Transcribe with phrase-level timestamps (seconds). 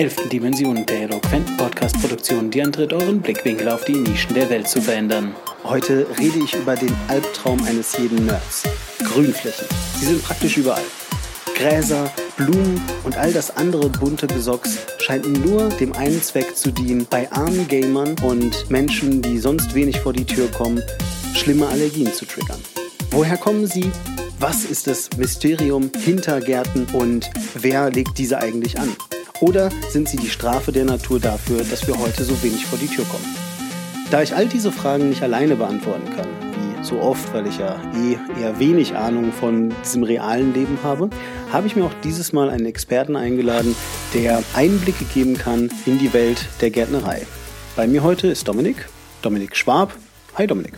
[0.00, 4.80] elften Dimension der eloquenten Podcast-Produktion, die antritt, euren Blickwinkel auf die Nischen der Welt zu
[4.80, 5.34] verändern.
[5.62, 8.62] Heute rede ich über den Albtraum eines jeden Nerds.
[9.04, 9.66] Grünflächen.
[9.98, 10.86] Sie sind praktisch überall.
[11.54, 17.06] Gräser, Blumen und all das andere bunte Gesocks scheint nur dem einen Zweck zu dienen,
[17.10, 20.82] bei armen Gamern und Menschen, die sonst wenig vor die Tür kommen,
[21.34, 22.60] schlimme Allergien zu triggern.
[23.10, 23.90] Woher kommen sie?
[24.38, 28.96] Was ist das Mysterium hinter Gärten und wer legt diese eigentlich an?
[29.40, 32.88] Oder sind sie die Strafe der Natur dafür, dass wir heute so wenig vor die
[32.88, 33.24] Tür kommen?
[34.10, 37.80] Da ich all diese Fragen nicht alleine beantworten kann, wie so oft, weil ich ja
[37.94, 41.08] eh eher wenig Ahnung von diesem realen Leben habe,
[41.50, 43.74] habe ich mir auch dieses Mal einen Experten eingeladen,
[44.12, 47.26] der Einblicke geben kann in die Welt der Gärtnerei.
[47.76, 48.88] Bei mir heute ist Dominik,
[49.22, 49.96] Dominik Schwab.
[50.36, 50.74] Hi Dominik.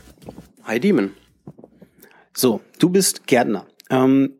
[0.64, 1.10] Hi Demon.
[2.32, 3.66] So, du bist Gärtner.
[3.90, 4.34] Ähm,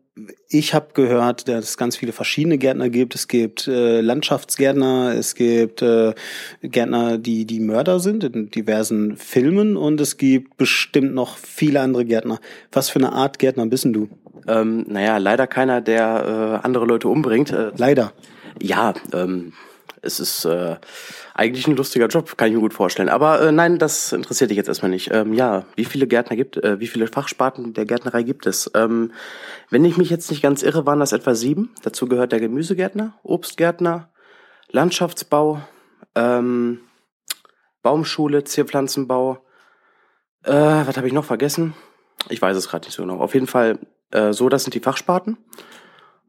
[0.47, 3.15] ich habe gehört, dass es ganz viele verschiedene Gärtner gibt.
[3.15, 6.13] Es gibt äh, Landschaftsgärtner, es gibt äh,
[6.61, 12.05] Gärtner, die die Mörder sind in diversen Filmen und es gibt bestimmt noch viele andere
[12.05, 12.39] Gärtner.
[12.71, 14.09] Was für eine Art Gärtner bist denn du?
[14.47, 17.51] Ähm, naja, leider keiner, der äh, andere Leute umbringt.
[17.51, 18.13] Äh, leider.
[18.61, 19.53] Ja, ähm,
[20.03, 20.75] es ist äh,
[21.33, 23.09] eigentlich ein lustiger Job, kann ich mir gut vorstellen.
[23.09, 25.11] Aber äh, nein, das interessiert dich jetzt erstmal nicht.
[25.11, 28.69] Ähm, ja, wie viele Gärtner gibt, äh, wie viele Fachsparten der Gärtnerei gibt es?
[28.75, 29.11] Ähm,
[29.69, 31.73] wenn ich mich jetzt nicht ganz irre, waren das etwa sieben.
[31.83, 34.09] Dazu gehört der Gemüsegärtner, Obstgärtner,
[34.69, 35.61] Landschaftsbau,
[36.15, 36.81] ähm,
[37.81, 39.39] Baumschule, Zierpflanzenbau.
[40.43, 41.73] Äh, was habe ich noch vergessen?
[42.29, 43.19] Ich weiß es gerade nicht so genau.
[43.19, 43.79] Auf jeden Fall
[44.11, 45.37] äh, so, das sind die Fachsparten.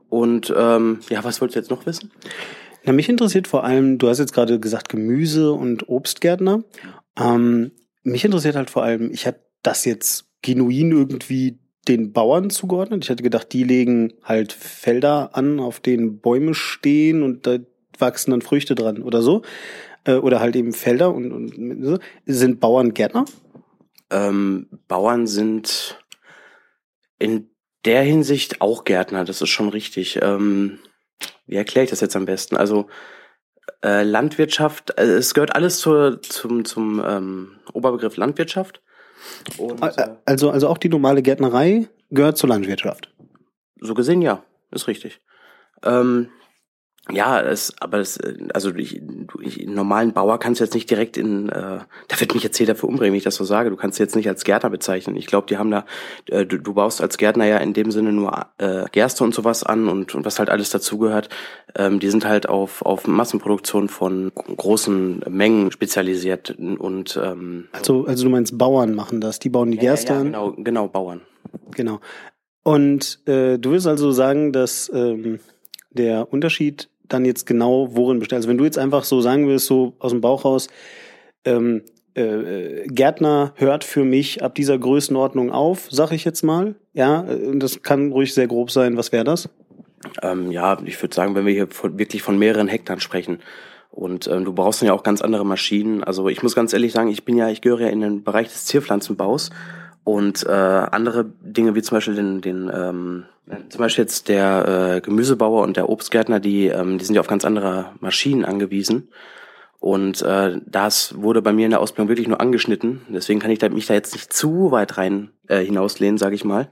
[0.08, 2.12] Und ähm, ja, was wolltest du jetzt noch wissen?
[2.84, 6.64] Na, mich interessiert vor allem, du hast jetzt gerade gesagt Gemüse und Obstgärtner.
[7.18, 13.04] Ähm, mich interessiert halt vor allem, ich habe das jetzt genuin irgendwie den Bauern zugeordnet.
[13.04, 17.58] Ich hätte gedacht, die legen halt Felder an, auf denen Bäume stehen und da
[17.98, 19.42] wachsen dann Früchte dran oder so.
[20.04, 21.98] Äh, oder halt eben Felder und, und so.
[22.26, 23.24] Sind Bauern Gärtner?
[24.10, 26.04] Ähm, Bauern sind
[27.18, 27.48] in
[27.86, 30.18] der Hinsicht auch Gärtner, das ist schon richtig.
[30.22, 30.78] Ähm,
[31.46, 32.56] wie erkläre ich das jetzt am besten?
[32.56, 32.86] Also
[33.82, 38.82] äh, Landwirtschaft, also es gehört alles zur, zum, zum ähm, Oberbegriff Landwirtschaft.
[39.58, 43.12] Und, äh, also, also auch die normale Gärtnerei gehört zur Landwirtschaft.
[43.80, 45.20] So gesehen ja, ist richtig.
[45.82, 46.30] Ähm,
[47.10, 48.18] ja, es, aber es,
[48.54, 49.02] also ich,
[49.42, 52.74] ich, normalen Bauer kannst du jetzt nicht direkt in, äh, da wird mich jetzt jeder
[52.74, 53.68] für umbringen, wenn ich das so sage.
[53.68, 55.14] Du kannst jetzt nicht als Gärtner bezeichnen.
[55.16, 55.84] Ich glaube, die haben da,
[56.30, 59.64] äh, du, du baust als Gärtner ja in dem Sinne nur äh, Gerste und sowas
[59.64, 61.28] an und, und was halt alles dazugehört.
[61.76, 68.24] Ähm, die sind halt auf, auf Massenproduktion von großen Mengen spezialisiert und ähm, also, also
[68.24, 70.26] du meinst Bauern machen das, die bauen die Gerste ja, ja, an?
[70.26, 71.20] Genau, genau, Bauern.
[71.72, 72.00] Genau.
[72.62, 75.38] Und äh, du willst also sagen, dass ähm,
[75.90, 78.36] der Unterschied dann jetzt genau worin besteht?
[78.36, 80.68] Also wenn du jetzt einfach so sagen willst, so aus dem Bauch raus,
[81.44, 81.82] ähm,
[82.14, 86.76] äh, Gärtner hört für mich ab dieser Größenordnung auf, sag ich jetzt mal.
[86.92, 88.96] Ja, äh, das kann ruhig sehr grob sein.
[88.96, 89.48] Was wäre das?
[90.22, 93.38] Ähm, ja, ich würde sagen, wenn wir hier von, wirklich von mehreren Hektar sprechen.
[93.90, 96.02] Und ähm, du brauchst dann ja auch ganz andere Maschinen.
[96.02, 98.48] Also ich muss ganz ehrlich sagen, ich bin ja, ich gehöre ja in den Bereich
[98.48, 99.50] des Zierpflanzenbaus
[100.04, 103.24] und äh, andere Dinge wie zum Beispiel den, den ähm,
[103.68, 107.26] zum Beispiel jetzt der äh, Gemüsebauer und der Obstgärtner, die, ähm, die sind ja auf
[107.26, 109.08] ganz andere Maschinen angewiesen.
[109.80, 113.02] Und äh, das wurde bei mir in der Ausbildung wirklich nur angeschnitten.
[113.08, 116.44] Deswegen kann ich da, mich da jetzt nicht zu weit rein äh, hinauslehnen, sage ich
[116.44, 116.70] mal.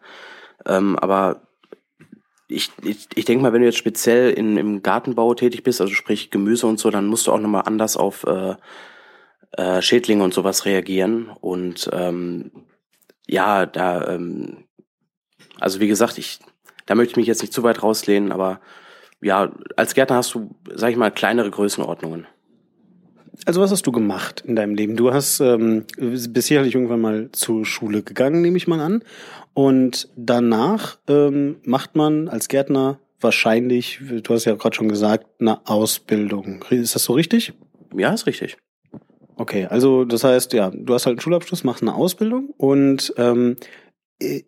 [0.64, 1.42] Ähm, aber
[2.48, 5.92] ich, ich, ich denke mal, wenn du jetzt speziell in, im Gartenbau tätig bist, also
[5.92, 8.54] sprich Gemüse und so, dann musst du auch nochmal anders auf äh,
[9.52, 11.30] äh, Schädlinge und sowas reagieren.
[11.40, 12.50] Und ähm,
[13.32, 14.64] ja, da, ähm,
[15.58, 16.38] also wie gesagt, ich,
[16.86, 18.60] da möchte ich mich jetzt nicht zu weit rauslehnen, aber
[19.22, 22.26] ja, als Gärtner hast du, sag ich mal, kleinere Größenordnungen.
[23.46, 24.96] Also was hast du gemacht in deinem Leben?
[24.96, 29.02] Du hast ähm, bist sicherlich irgendwann mal zur Schule gegangen, nehme ich mal an.
[29.54, 35.66] Und danach ähm, macht man als Gärtner wahrscheinlich, du hast ja gerade schon gesagt, eine
[35.66, 36.64] Ausbildung.
[36.68, 37.54] Ist das so richtig?
[37.96, 38.58] Ja, ist richtig.
[39.36, 43.56] Okay, also das heißt, ja, du hast halt einen Schulabschluss, machst eine Ausbildung und ähm,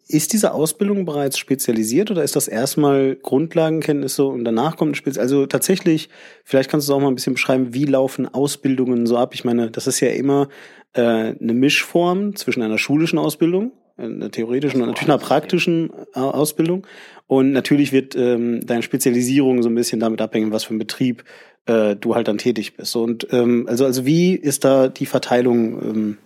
[0.08, 5.22] ist diese Ausbildung bereits spezialisiert oder ist das erstmal Grundlagenkenntnisse und danach kommt ein Spezial?
[5.22, 6.08] Also tatsächlich,
[6.44, 9.34] vielleicht kannst du es auch mal ein bisschen beschreiben, wie laufen Ausbildungen so ab?
[9.34, 10.48] Ich meine, das ist ja immer
[10.92, 16.86] äh, eine Mischform zwischen einer schulischen Ausbildung, einer theoretischen und natürlich einer praktischen äh, Ausbildung.
[17.26, 21.25] Und natürlich wird ähm, deine Spezialisierung so ein bisschen damit abhängen, was für ein Betrieb
[21.66, 22.94] äh, du halt dann tätig bist.
[22.96, 25.82] Und ähm, also, also wie ist da die Verteilung?
[25.82, 26.19] Ähm,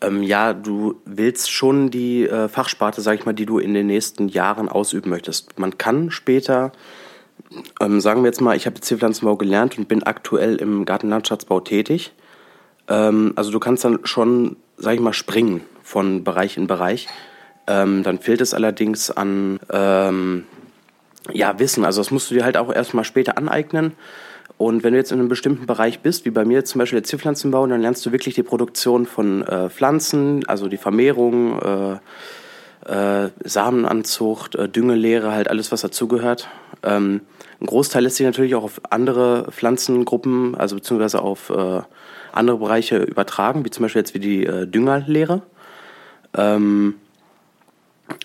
[0.00, 3.86] ähm, ja, du willst schon die äh, Fachsparte, sag ich mal, die du in den
[3.86, 5.58] nächsten Jahren ausüben möchtest.
[5.58, 6.72] Man kann später
[7.80, 12.12] Ähm, sagen wir jetzt mal, ich habe Zierpflanzenbau gelernt und bin aktuell im Gartenlandschaftsbau tätig.
[12.88, 17.06] Ähm, also du kannst dann schon, sag ich mal, springen von Bereich in Bereich.
[17.66, 20.44] Ähm, dann fehlt es allerdings an ähm,
[21.32, 21.84] ja, Wissen.
[21.84, 23.92] Also das musst du dir halt auch erstmal später aneignen.
[24.56, 27.04] Und wenn du jetzt in einem bestimmten Bereich bist, wie bei mir zum Beispiel der
[27.04, 31.94] Zierpflanzenbau, dann lernst du wirklich die Produktion von äh, Pflanzen, also die Vermehrung, äh,
[32.86, 36.48] äh, Samenanzucht, äh, Düngelehre, halt alles, was dazugehört.
[36.82, 37.22] Ähm,
[37.60, 41.80] ein Großteil lässt sich natürlich auch auf andere Pflanzengruppen, also beziehungsweise auf äh,
[42.32, 45.42] andere Bereiche übertragen, wie zum Beispiel jetzt wie die äh, Düngerlehre.
[46.36, 46.96] Ähm,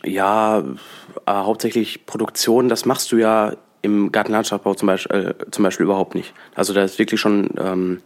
[0.04, 0.64] ja, äh,
[1.26, 6.34] hauptsächlich Produktion, das machst du ja im Gartenlandschaftsbau zum Beispiel, äh, zum Beispiel überhaupt nicht.
[6.56, 8.02] Also da ist wirklich schon, ähm,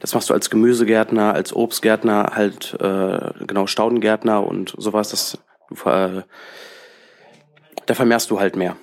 [0.00, 5.10] das machst du als Gemüsegärtner, als Obstgärtner, halt äh, genau Staudengärtner und sowas.
[5.10, 5.38] Das,
[5.86, 6.22] äh,
[7.86, 8.76] da vermehrst du halt mehr.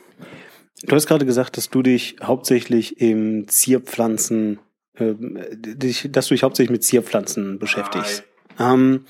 [0.83, 4.59] Du hast gerade gesagt, dass du dich hauptsächlich im Zierpflanzen,
[4.95, 8.23] äh, dich, dass du dich hauptsächlich mit Zierpflanzen beschäftigst.
[8.59, 9.05] Ähm,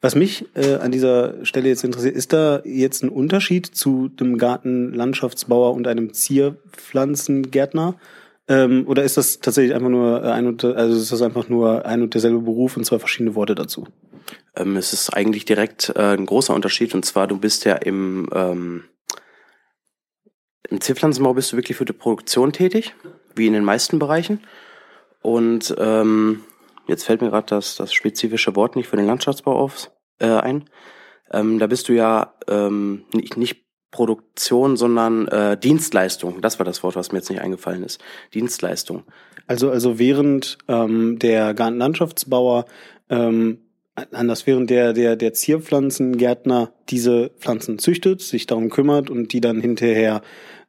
[0.00, 4.38] was mich äh, an dieser Stelle jetzt interessiert, ist da jetzt ein Unterschied zu dem
[4.38, 7.94] Gartenlandschaftsbauer und einem Zierpflanzengärtner?
[8.48, 12.02] Ähm, oder ist das tatsächlich einfach nur ein und, also ist das einfach nur ein
[12.02, 13.86] und derselbe Beruf und zwei verschiedene Worte dazu?
[14.54, 18.28] Ähm, es ist eigentlich direkt äh, ein großer Unterschied und zwar du bist ja im
[18.32, 18.84] ähm,
[20.70, 22.94] im Zierpflanzenbau bist du wirklich für die Produktion tätig,
[23.34, 24.40] wie in den meisten Bereichen.
[25.22, 26.42] Und ähm,
[26.86, 30.64] jetzt fällt mir gerade das, das spezifische Wort nicht für den Landschaftsbau auf, äh, ein.
[31.32, 36.40] Ähm, da bist du ja ähm, nicht, nicht Produktion, sondern äh, Dienstleistung.
[36.40, 38.00] Das war das Wort, was mir jetzt nicht eingefallen ist.
[38.34, 39.04] Dienstleistung.
[39.46, 42.66] Also, also während ähm, der Gartenlandschaftsbauer
[43.08, 43.58] ähm,
[44.12, 49.60] anders während der, der, der Zierpflanzengärtner diese Pflanzen züchtet, sich darum kümmert und die dann
[49.60, 50.20] hinterher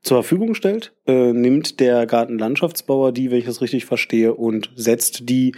[0.02, 5.30] zur Verfügung stellt, äh, nimmt der Gartenlandschaftsbauer die, wenn ich das richtig verstehe, und setzt
[5.30, 5.54] die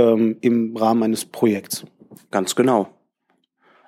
[0.00, 1.84] ähm, im Rahmen eines Projekts.
[2.30, 2.88] Ganz genau.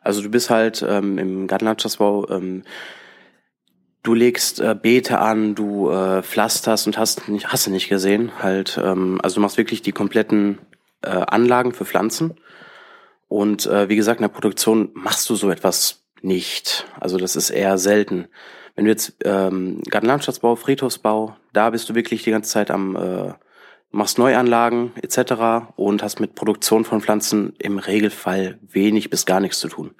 [0.02, 2.64] Also du bist halt ähm, im Gartenlandschaftsbau, ähm,
[4.02, 8.32] du legst äh, Beete an, du äh, pflasterst und hast nicht, hast du nicht gesehen,
[8.42, 10.58] halt, ähm, also du machst wirklich die kompletten
[11.02, 12.34] äh, Anlagen für Pflanzen.
[13.28, 16.86] Und äh, wie gesagt, in der Produktion machst du so etwas nicht.
[17.00, 18.28] Also das ist eher selten.
[18.74, 23.32] Wenn du jetzt ähm, Gartenlandschaftsbau, Friedhofsbau, da bist du wirklich die ganze Zeit am äh,
[23.92, 25.68] machst Neuanlagen etc.
[25.76, 29.92] und hast mit Produktion von Pflanzen im Regelfall wenig bis gar nichts zu tun.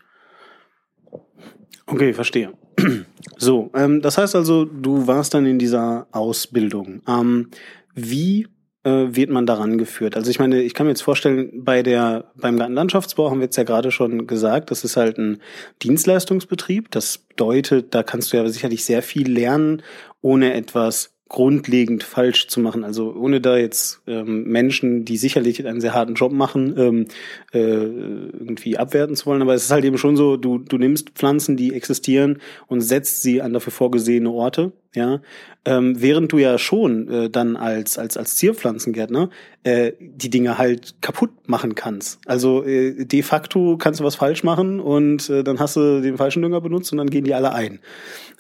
[1.87, 2.53] Okay, verstehe.
[3.39, 7.03] So, ähm, das heißt also, du warst dann in dieser Ausbildung.
[7.09, 7.49] Ähm,
[7.95, 8.47] wie
[8.85, 10.17] äh, wird man daran geführt?
[10.17, 13.57] Also ich meine, ich kann mir jetzt vorstellen, bei der beim Gartenlandschaftsbau haben wir jetzt
[13.57, 15.41] ja gerade schon gesagt, das ist halt ein
[15.83, 16.91] Dienstleistungsbetrieb.
[16.91, 19.83] Das bedeutet, da kannst du ja sicherlich sehr viel lernen,
[20.21, 22.85] ohne etwas grundlegend falsch zu machen.
[22.85, 27.07] Also ohne da jetzt ähm, Menschen, die sicherlich einen sehr harten Job machen, ähm,
[27.53, 29.43] äh, irgendwie abwerten zu wollen.
[29.43, 32.39] Aber es ist halt eben schon so, du, du nimmst Pflanzen, die existieren
[32.69, 34.73] und setzt sie an dafür vorgesehene Orte.
[34.95, 35.23] Ja,
[35.65, 39.31] ähm, während du ja schon äh, dann als als als Zierpflanzengärtner
[39.63, 42.21] äh, die Dinge halt kaputt machen kannst.
[42.27, 46.19] Also äh, de facto kannst du was falsch machen und äh, dann hast du den
[46.19, 47.81] falschen Dünger benutzt und dann gehen die alle ein.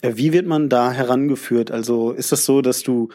[0.03, 1.71] Äh, wie wird man da herangeführt?
[1.71, 3.09] Also ist das so, dass du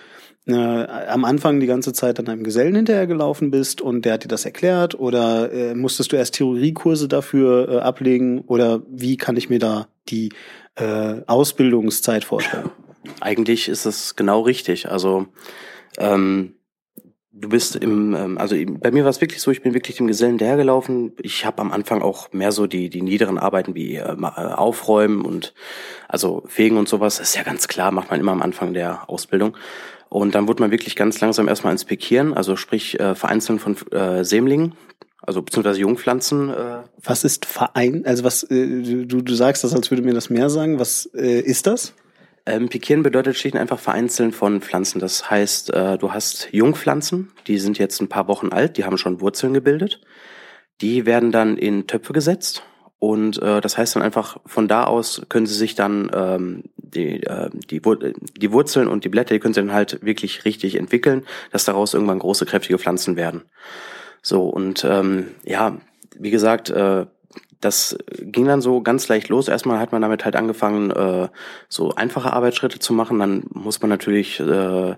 [0.48, 4.30] äh, am Anfang die ganze Zeit an einem Gesellen hinterhergelaufen bist und der hat dir
[4.30, 9.50] das erklärt oder äh, musstest du erst Theoriekurse dafür äh, ablegen oder wie kann ich
[9.50, 10.30] mir da die
[10.76, 12.70] äh, Ausbildungszeit vorstellen?
[13.20, 14.90] Eigentlich ist es genau richtig.
[14.90, 15.28] Also
[15.98, 16.58] ähm,
[17.40, 20.08] du bist im, ähm, also bei mir war es wirklich so, ich bin wirklich dem
[20.08, 21.14] Gesellen dahergelaufen.
[21.22, 25.24] Ich habe am Anfang auch mehr so die, die niederen Arbeiten wie äh, äh, Aufräumen
[25.24, 25.54] und
[26.08, 27.18] also Fegen und sowas.
[27.18, 29.56] Das ist ja ganz klar, macht man immer am Anfang der Ausbildung.
[30.10, 34.24] Und dann wurde man wirklich ganz langsam erstmal inspikieren, also sprich äh, Vereinzeln von äh,
[34.24, 34.74] Sämlingen,
[35.22, 36.50] also beziehungsweise Jungpflanzen.
[36.50, 36.78] Äh.
[37.04, 38.06] Was ist Verein?
[38.06, 40.80] Also was äh, du, du sagst das, als würde mir das mehr sagen.
[40.80, 41.94] Was äh, ist das?
[42.48, 45.00] Ähm, pikieren bedeutet schlicht einfach vereinzeln von Pflanzen.
[45.00, 48.98] Das heißt, äh, du hast Jungpflanzen, die sind jetzt ein paar Wochen alt, die haben
[48.98, 50.00] schon Wurzeln gebildet.
[50.80, 52.64] Die werden dann in Töpfe gesetzt
[53.00, 57.22] und äh, das heißt dann einfach, von da aus können sie sich dann ähm, die,
[57.24, 61.26] äh, die, die Wurzeln und die Blätter, die können sie dann halt wirklich richtig entwickeln,
[61.52, 63.42] dass daraus irgendwann große, kräftige Pflanzen werden.
[64.22, 65.78] So, und ähm, ja,
[66.18, 67.06] wie gesagt, äh,
[67.62, 69.48] das ging dann so ganz leicht los.
[69.48, 71.28] Erstmal hat man damit halt angefangen, äh,
[71.70, 73.20] so einfache Arbeitsschritte zu machen.
[73.20, 74.96] Dann muss man natürlich, äh,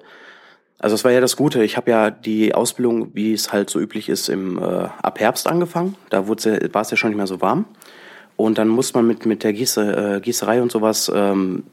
[0.77, 1.63] also es war ja das Gute.
[1.63, 5.47] Ich habe ja die Ausbildung, wie es halt so üblich ist, im äh, ab Herbst
[5.47, 5.95] angefangen.
[6.09, 7.65] Da wurde, war es ja schon nicht mehr so warm.
[8.35, 11.63] Und dann muss man mit mit der Gieße, äh, Gießerei und sowas ähm,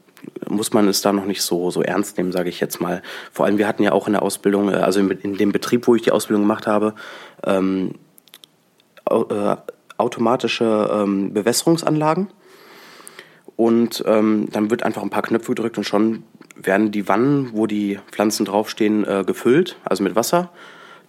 [0.49, 3.01] muss man es da noch nicht so, so ernst nehmen, sage ich jetzt mal.
[3.31, 5.87] Vor allem, wir hatten ja auch in der Ausbildung, äh, also in, in dem Betrieb,
[5.87, 6.95] wo ich die Ausbildung gemacht habe,
[7.45, 7.95] ähm,
[9.09, 9.55] äh,
[9.97, 12.29] automatische ähm, Bewässerungsanlagen.
[13.55, 16.23] Und ähm, dann wird einfach ein paar Knöpfe gedrückt und schon
[16.55, 20.51] werden die Wannen, wo die Pflanzen draufstehen, äh, gefüllt, also mit Wasser.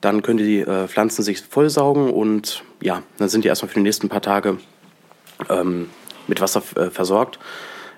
[0.00, 3.83] Dann können die äh, Pflanzen sich vollsaugen und ja, dann sind die erstmal für die
[3.83, 4.59] nächsten paar Tage
[5.50, 5.90] ähm,
[6.26, 7.38] mit Wasser äh, versorgt.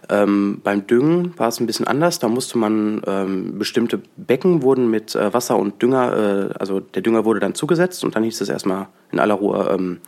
[0.09, 2.19] Ähm, beim Düngen war es ein bisschen anders.
[2.19, 7.03] Da musste man ähm, bestimmte Becken wurden mit äh, Wasser und Dünger, äh, also der
[7.03, 10.01] Dünger wurde dann zugesetzt und dann hieß es erstmal in aller Ruhe ähm,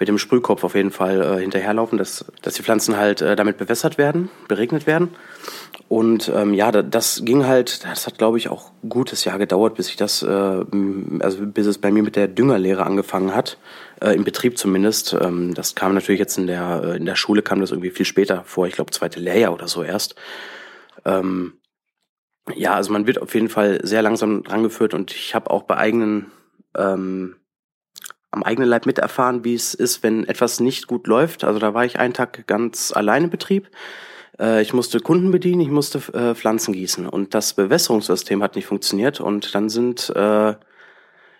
[0.00, 3.58] mit dem Sprühkopf auf jeden Fall äh, hinterherlaufen, dass, dass die Pflanzen halt äh, damit
[3.58, 5.10] bewässert werden, beregnet werden.
[5.88, 9.74] Und ähm, ja, das ging halt, das hat glaube ich auch ein gutes Jahr gedauert,
[9.74, 13.58] bis ich das, äh, also bis es bei mir mit der Düngerlehre angefangen hat,
[14.00, 15.12] äh, im Betrieb zumindest.
[15.20, 18.06] Ähm, das kam natürlich jetzt in der, äh, in der Schule kam das irgendwie viel
[18.06, 20.14] später vor, ich glaube zweite Lehrjahr oder so erst.
[21.04, 21.54] Ähm,
[22.54, 25.76] ja, also man wird auf jeden Fall sehr langsam rangeführt und ich habe auch bei
[25.76, 26.32] eigenen
[26.74, 27.36] ähm,
[28.30, 31.44] am eigenen Leib miterfahren, wie es ist, wenn etwas nicht gut läuft.
[31.44, 33.68] Also da war ich einen Tag ganz allein im Betrieb.
[34.38, 38.66] Äh, ich musste Kunden bedienen, ich musste äh, Pflanzen gießen und das Bewässerungssystem hat nicht
[38.66, 40.54] funktioniert und dann sind, äh,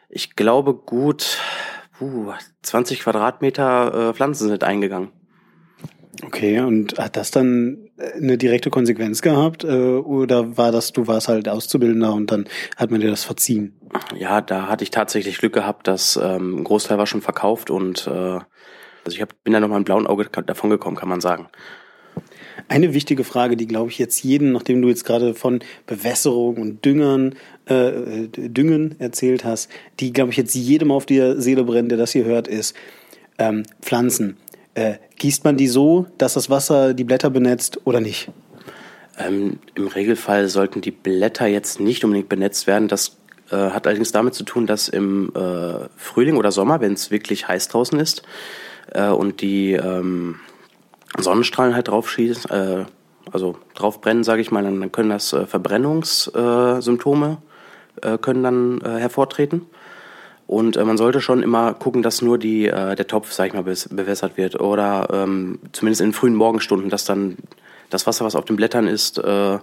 [0.09, 1.39] ich glaube, gut
[2.01, 2.33] uh,
[2.63, 5.11] 20 Quadratmeter Pflanzen sind eingegangen.
[6.25, 9.65] Okay, und hat das dann eine direkte Konsequenz gehabt?
[9.65, 13.75] Äh, oder war das, du warst halt Auszubildender und dann hat man dir das verziehen?
[14.17, 18.07] Ja, da hatte ich tatsächlich Glück gehabt, dass ähm, ein Großteil war schon verkauft und
[18.07, 21.49] äh, also ich hab, bin da nochmal ein blauen Auge davon gekommen, kann man sagen.
[22.69, 26.85] Eine wichtige Frage, die glaube ich jetzt jeden, nachdem du jetzt gerade von Bewässerung und
[26.85, 27.35] Düngern,
[27.67, 32.13] äh, Düngen erzählt hast, die glaube ich jetzt jedem auf die Seele brennt, der das
[32.13, 32.77] hier hört, ist
[33.39, 34.37] ähm, Pflanzen.
[34.81, 38.31] Äh, gießt man die so, dass das Wasser die Blätter benetzt oder nicht?
[39.19, 42.89] Ähm, Im Regelfall sollten die Blätter jetzt nicht unbedingt benetzt werden.
[42.89, 43.19] Das
[43.51, 47.47] äh, hat allerdings damit zu tun, dass im äh, Frühling oder Sommer, wenn es wirklich
[47.47, 48.23] heiß draußen ist
[48.93, 50.37] äh, und die ähm,
[51.19, 52.85] Sonnenstrahlen halt drauf schießen, äh,
[53.31, 57.39] also drauf brennen, sage ich mal, dann, können das äh, Verbrennungssymptome
[58.23, 59.67] können dann hervortreten.
[60.51, 63.53] Und äh, man sollte schon immer gucken, dass nur die, äh, der Topf, sag ich
[63.53, 64.61] mal, bewässert wird.
[64.61, 67.37] Oder ähm, zumindest in frühen Morgenstunden, dass dann
[67.89, 69.59] das Wasser, was auf den Blättern ist, äh,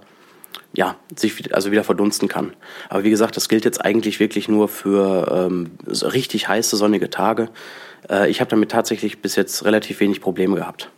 [0.73, 2.53] ja, sich also wieder verdunsten kann.
[2.87, 7.49] Aber wie gesagt, das gilt jetzt eigentlich wirklich nur für ähm, richtig heiße, sonnige Tage.
[8.09, 10.89] Äh, ich habe damit tatsächlich bis jetzt relativ wenig Probleme gehabt.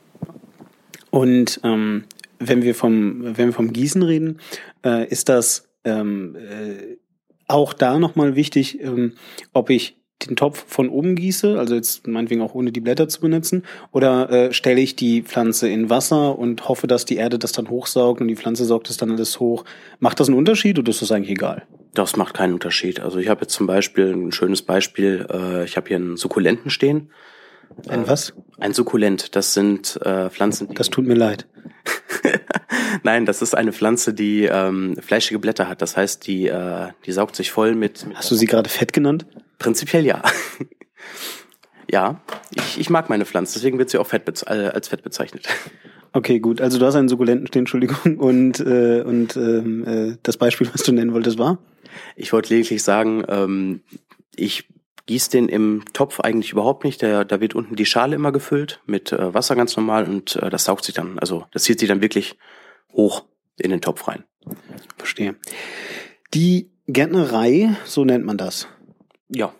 [1.09, 2.03] Und ähm,
[2.37, 4.39] wenn wir vom, wenn wir vom Gießen reden,
[4.85, 6.97] äh, ist das ähm, äh,
[7.49, 9.13] auch da nochmal wichtig, ähm,
[9.53, 13.21] ob ich den Topf von oben gieße, also jetzt meinetwegen auch ohne die Blätter zu
[13.21, 17.53] benutzen, oder äh, stelle ich die Pflanze in Wasser und hoffe, dass die Erde das
[17.53, 19.63] dann hochsaugt und die Pflanze saugt es dann alles hoch.
[19.99, 21.63] Macht das einen Unterschied oder ist das eigentlich egal?
[21.93, 22.99] Das macht keinen Unterschied.
[22.99, 26.69] Also ich habe jetzt zum Beispiel ein schönes Beispiel, äh, ich habe hier einen Sukkulenten
[26.69, 27.11] stehen.
[27.87, 28.33] Ein was?
[28.59, 30.69] Ein Sukkulent, das sind äh, Pflanzen.
[30.73, 31.47] das tut mir leid.
[33.03, 35.81] Nein, das ist eine Pflanze, die ähm, fleischige Blätter hat.
[35.81, 38.17] Das heißt, die, äh, die saugt sich voll mit, mit.
[38.17, 39.25] Hast du sie gerade fett genannt?
[39.57, 40.23] Prinzipiell ja.
[41.91, 42.21] ja,
[42.55, 45.47] ich, ich mag meine Pflanze, deswegen wird sie auch fett äh, als fett bezeichnet.
[46.11, 46.59] Okay, gut.
[46.61, 48.17] Also du hast einen Sukkulenten stehen, Entschuldigung.
[48.17, 51.59] Und, äh, und ähm, äh, das Beispiel, was du nennen wolltest, war?
[52.15, 53.81] Ich wollte lediglich sagen, ähm,
[54.35, 54.67] ich
[55.05, 57.01] gieße den im Topf eigentlich überhaupt nicht.
[57.01, 60.49] Der, da wird unten die Schale immer gefüllt mit äh, Wasser ganz normal und äh,
[60.49, 62.37] das saugt sich dann, also das zieht sich dann wirklich
[62.93, 63.25] hoch
[63.57, 64.23] in den Topf rein.
[64.97, 65.35] Verstehe.
[66.33, 68.67] Die Gärtnerei, so nennt man das.
[69.29, 69.53] Ja.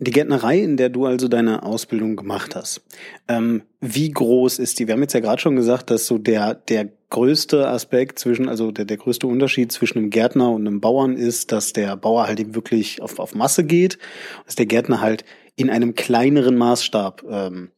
[0.00, 2.82] Die Gärtnerei, in der du also deine Ausbildung gemacht hast,
[3.26, 4.86] ähm, wie groß ist die?
[4.86, 8.70] Wir haben jetzt ja gerade schon gesagt, dass so der, der größte Aspekt zwischen, also
[8.70, 12.40] der, der größte Unterschied zwischen einem Gärtner und einem Bauern ist, dass der Bauer halt
[12.40, 13.98] eben wirklich auf, auf Masse geht,
[14.44, 15.24] dass der Gärtner halt
[15.56, 17.70] in einem kleineren Maßstab ähm,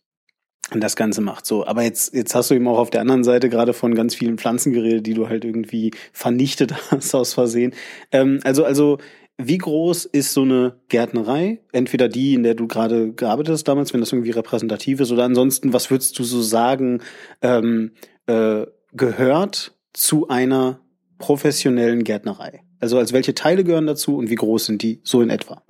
[0.74, 1.46] das Ganze macht.
[1.46, 4.14] So, aber jetzt, jetzt hast du eben auch auf der anderen Seite gerade von ganz
[4.14, 7.74] vielen Pflanzen geredet, die du halt irgendwie vernichtet hast aus Versehen.
[8.12, 8.98] Ähm, also, also
[9.42, 11.60] wie groß ist so eine Gärtnerei?
[11.72, 15.24] Entweder die, in der du gerade gearbeitet hast damals, wenn das irgendwie repräsentativ ist, oder
[15.24, 17.00] ansonsten, was würdest du so sagen,
[17.40, 17.92] ähm,
[18.26, 20.80] äh, gehört zu einer
[21.18, 22.62] professionellen Gärtnerei?
[22.80, 25.62] Also als welche Teile gehören dazu und wie groß sind die so in etwa?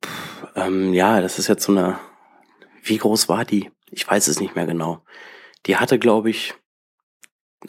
[0.00, 0.10] Puh,
[0.56, 1.98] ähm, ja, das ist jetzt so eine.
[2.82, 3.70] Wie groß war die?
[3.90, 5.04] Ich weiß es nicht mehr genau.
[5.66, 6.54] Die hatte, glaube ich,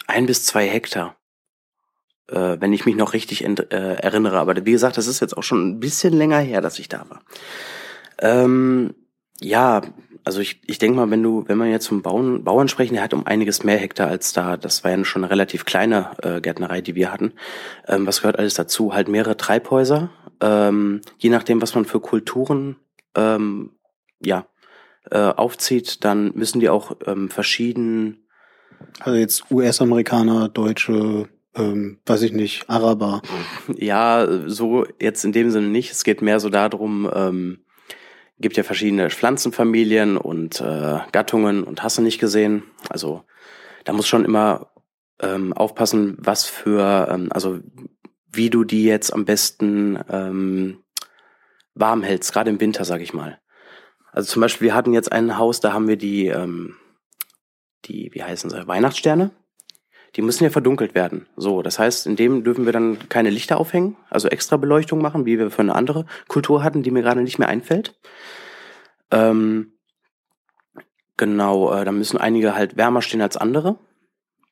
[0.07, 1.15] ein bis zwei Hektar
[2.29, 4.39] äh, wenn ich mich noch richtig äh, erinnere.
[4.39, 7.05] Aber wie gesagt, das ist jetzt auch schon ein bisschen länger her, dass ich da
[7.09, 7.21] war.
[8.19, 8.95] Ähm,
[9.43, 9.81] ja,
[10.23, 13.03] also ich, ich denke mal, wenn du, wenn man jetzt vom Bauern, Bauern sprechen, der
[13.03, 14.55] hat um einiges mehr Hektar als da.
[14.55, 17.33] Das war ja schon eine relativ kleine äh, Gärtnerei, die wir hatten.
[17.87, 18.93] Ähm, was gehört alles dazu?
[18.93, 20.09] Halt mehrere Treibhäuser.
[20.39, 22.77] Ähm, je nachdem, was man für Kulturen
[23.15, 23.71] ähm,
[24.21, 24.47] ja,
[25.11, 28.25] äh, aufzieht, dann müssen die auch ähm, verschieden.
[28.99, 33.21] Also jetzt US-Amerikaner, Deutsche, ähm, weiß ich nicht, Araber.
[33.75, 35.91] Ja, so jetzt in dem Sinne nicht.
[35.91, 37.59] Es geht mehr so darum, ähm,
[38.43, 42.63] gibt ja verschiedene Pflanzenfamilien und äh, Gattungen und hast du nicht gesehen.
[42.89, 43.23] Also
[43.85, 44.71] da muss schon immer
[45.19, 47.59] ähm, aufpassen, was für, ähm, also
[48.31, 50.83] wie du die jetzt am besten ähm,
[51.73, 53.39] warm hältst, gerade im Winter, sag ich mal.
[54.11, 56.75] Also zum Beispiel, wir hatten jetzt ein Haus, da haben wir die, ähm,
[57.85, 59.31] die, wie heißen sie, Weihnachtssterne
[60.15, 61.27] die müssen ja verdunkelt werden.
[61.35, 65.25] So, das heißt, in dem dürfen wir dann keine Lichter aufhängen, also extra Beleuchtung machen,
[65.25, 67.99] wie wir für eine andere Kultur hatten, die mir gerade nicht mehr einfällt.
[69.11, 69.73] Ähm,
[71.17, 73.77] genau, äh, da müssen einige halt wärmer stehen als andere.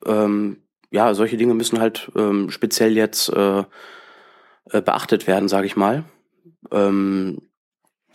[0.05, 3.63] Ähm, ja, solche Dinge müssen halt ähm, speziell jetzt äh,
[4.69, 6.03] äh, beachtet werden, sage ich mal.
[6.71, 7.49] Ähm,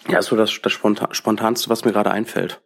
[0.09, 2.61] ja, so das, das Spontanste, was mir gerade einfällt.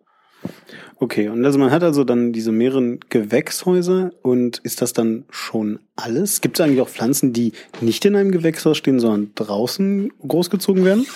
[1.02, 5.80] Okay, und also man hat also dann diese mehreren Gewächshäuser und ist das dann schon
[5.97, 6.42] alles?
[6.42, 11.07] Gibt es eigentlich auch Pflanzen, die nicht in einem Gewächshaus stehen, sondern draußen großgezogen werden?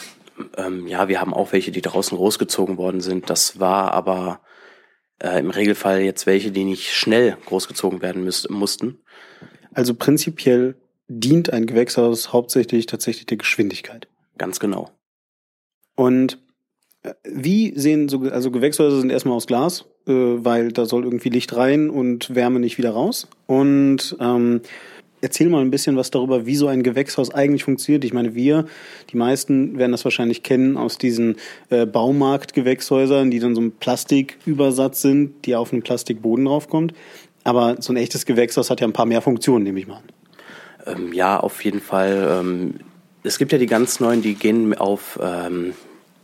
[0.57, 3.29] Ähm, ja, wir haben auch welche, die draußen großgezogen worden sind.
[3.29, 4.41] Das war aber
[5.19, 9.00] äh, im Regelfall jetzt welche, die nicht schnell großgezogen werden müß, mussten.
[9.75, 10.76] Also prinzipiell
[11.09, 14.09] dient ein Gewächshaus hauptsächlich tatsächlich der Geschwindigkeit.
[14.38, 14.93] Ganz genau.
[15.95, 16.38] Und
[17.25, 21.55] wie sehen so, also Gewächshäuser sind erstmal aus Glas, äh, weil da soll irgendwie Licht
[21.55, 23.29] rein und Wärme nicht wieder raus.
[23.47, 24.63] Und ähm,
[25.21, 28.05] erzähl mal ein bisschen was darüber, wie so ein Gewächshaus eigentlich funktioniert.
[28.05, 28.67] Ich meine, wir,
[29.11, 31.37] die meisten werden das wahrscheinlich kennen aus diesen
[31.71, 36.95] äh, Baumarkt-Gewächshäusern, die dann so ein Plastikübersatz sind, die auf einen Plastikboden draufkommt.
[37.43, 40.97] Aber so ein echtes Gewächshaus hat ja ein paar mehr Funktionen, nehme ich mal an.
[40.97, 42.40] Ähm, ja, auf jeden Fall.
[42.40, 42.75] Ähm,
[43.23, 45.75] es gibt ja die ganz neuen, die gehen auf ähm,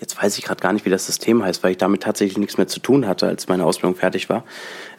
[0.00, 2.56] jetzt weiß ich gerade gar nicht, wie das System heißt, weil ich damit tatsächlich nichts
[2.56, 4.44] mehr zu tun hatte, als meine Ausbildung fertig war.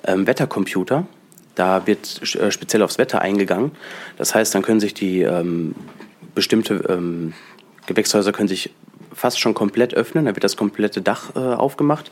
[0.05, 1.05] Ähm, Wettercomputer.
[1.55, 3.71] Da wird äh, speziell aufs Wetter eingegangen.
[4.17, 5.75] Das heißt, dann können sich die ähm,
[6.33, 7.33] bestimmte ähm,
[7.87, 8.71] Gewächshäuser können sich
[9.13, 10.25] fast schon komplett öffnen.
[10.25, 12.11] Da wird das komplette Dach äh, aufgemacht.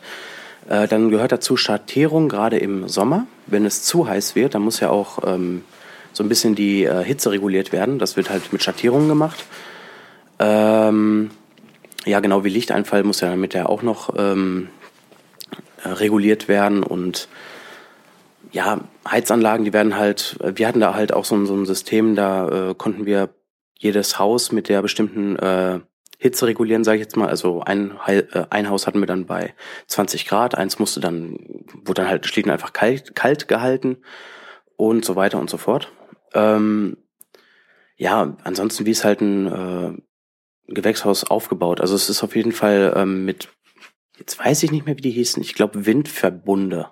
[0.68, 3.28] Äh, dann gehört dazu Schattierung, gerade im Sommer.
[3.48, 5.64] Wenn es zu heiß wird, dann muss ja auch ähm,
[6.12, 8.00] so ein bisschen die äh, Hitze reguliert werden.
[8.00, 9.46] Das wird halt mit Schattierungen gemacht.
[10.40, 11.32] Ähm,
[12.06, 14.70] ja, genau wie Lichteinfall muss ja damit ja auch noch ähm,
[15.84, 17.28] reguliert werden und
[18.52, 22.16] ja, Heizanlagen, die werden halt, wir hatten da halt auch so, ein, so ein System,
[22.16, 23.30] da äh, konnten wir
[23.78, 25.80] jedes Haus mit der bestimmten äh,
[26.18, 27.30] Hitze regulieren, sage ich jetzt mal.
[27.30, 29.54] Also ein, äh, ein Haus hatten wir dann bei
[29.88, 31.38] 20 Grad, eins musste dann,
[31.74, 33.98] wurde dann halt schlicht einfach kalt, kalt gehalten
[34.76, 35.92] und so weiter und so fort.
[36.34, 36.98] Ähm,
[37.96, 40.02] ja, ansonsten, wie es halt ein äh,
[40.70, 41.82] Gewächshaus aufgebaut.
[41.82, 43.50] Also es ist auf jeden Fall ähm, mit,
[44.18, 46.92] jetzt weiß ich nicht mehr, wie die hießen, ich glaube Windverbunde.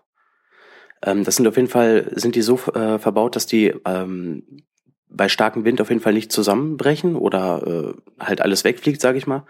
[1.04, 4.63] Ähm, das sind auf jeden Fall, sind die so äh, verbaut, dass die ähm,
[5.10, 9.28] bei starkem Wind auf jeden Fall nicht zusammenbrechen oder äh, halt alles wegfliegt, sage ich
[9.28, 9.46] mal.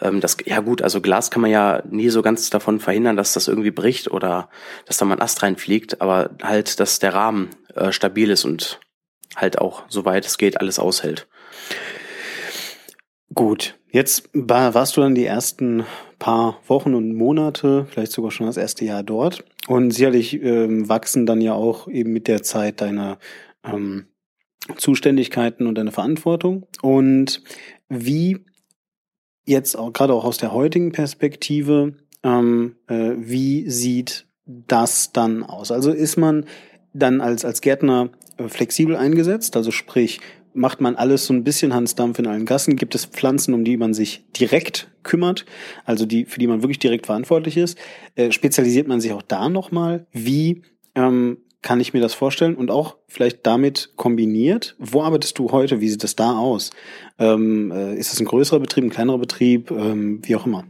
[0.00, 3.32] Ähm, das, ja gut, also Glas kann man ja nie so ganz davon verhindern, dass
[3.32, 4.48] das irgendwie bricht oder
[4.86, 8.80] dass da mal ein Ast reinfliegt, aber halt, dass der Rahmen äh, stabil ist und
[9.36, 11.28] halt auch, soweit es geht, alles aushält.
[13.34, 15.84] Gut, jetzt war, warst du dann die ersten
[16.18, 19.44] paar Wochen und Monate, vielleicht sogar schon das erste Jahr dort.
[19.68, 23.18] Und sicherlich ähm, wachsen dann ja auch eben mit der Zeit deine
[23.64, 24.06] ähm,
[24.76, 26.66] Zuständigkeiten und deine Verantwortung.
[26.82, 27.42] Und
[27.88, 28.44] wie
[29.46, 35.70] jetzt auch gerade auch aus der heutigen Perspektive, ähm, äh, wie sieht das dann aus?
[35.70, 36.46] Also ist man
[36.92, 40.20] dann als, als Gärtner äh, flexibel eingesetzt, also sprich,
[40.52, 42.76] macht man alles so ein bisschen Hansdampf in allen Gassen.
[42.76, 45.46] Gibt es Pflanzen, um die man sich direkt kümmert,
[45.84, 47.78] also die, für die man wirklich direkt verantwortlich ist?
[48.16, 50.06] Äh, spezialisiert man sich auch da nochmal?
[50.12, 50.62] Wie
[50.94, 52.54] ähm, kann ich mir das vorstellen?
[52.54, 55.80] Und auch vielleicht damit kombiniert, wo arbeitest du heute?
[55.80, 56.70] Wie sieht das da aus?
[57.18, 60.64] Ähm, äh, ist das ein größerer Betrieb, ein kleinerer Betrieb, ähm, wie auch immer?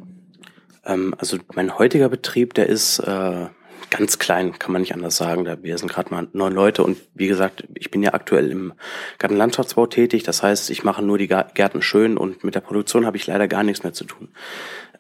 [0.85, 3.47] Ähm, also mein heutiger Betrieb, der ist äh,
[3.90, 5.46] ganz klein, kann man nicht anders sagen.
[5.62, 8.72] Wir sind gerade mal neun Leute und wie gesagt, ich bin ja aktuell im
[9.18, 10.22] Gartenlandschaftsbau tätig.
[10.22, 13.48] Das heißt, ich mache nur die Gärten schön und mit der Produktion habe ich leider
[13.48, 14.29] gar nichts mehr zu tun.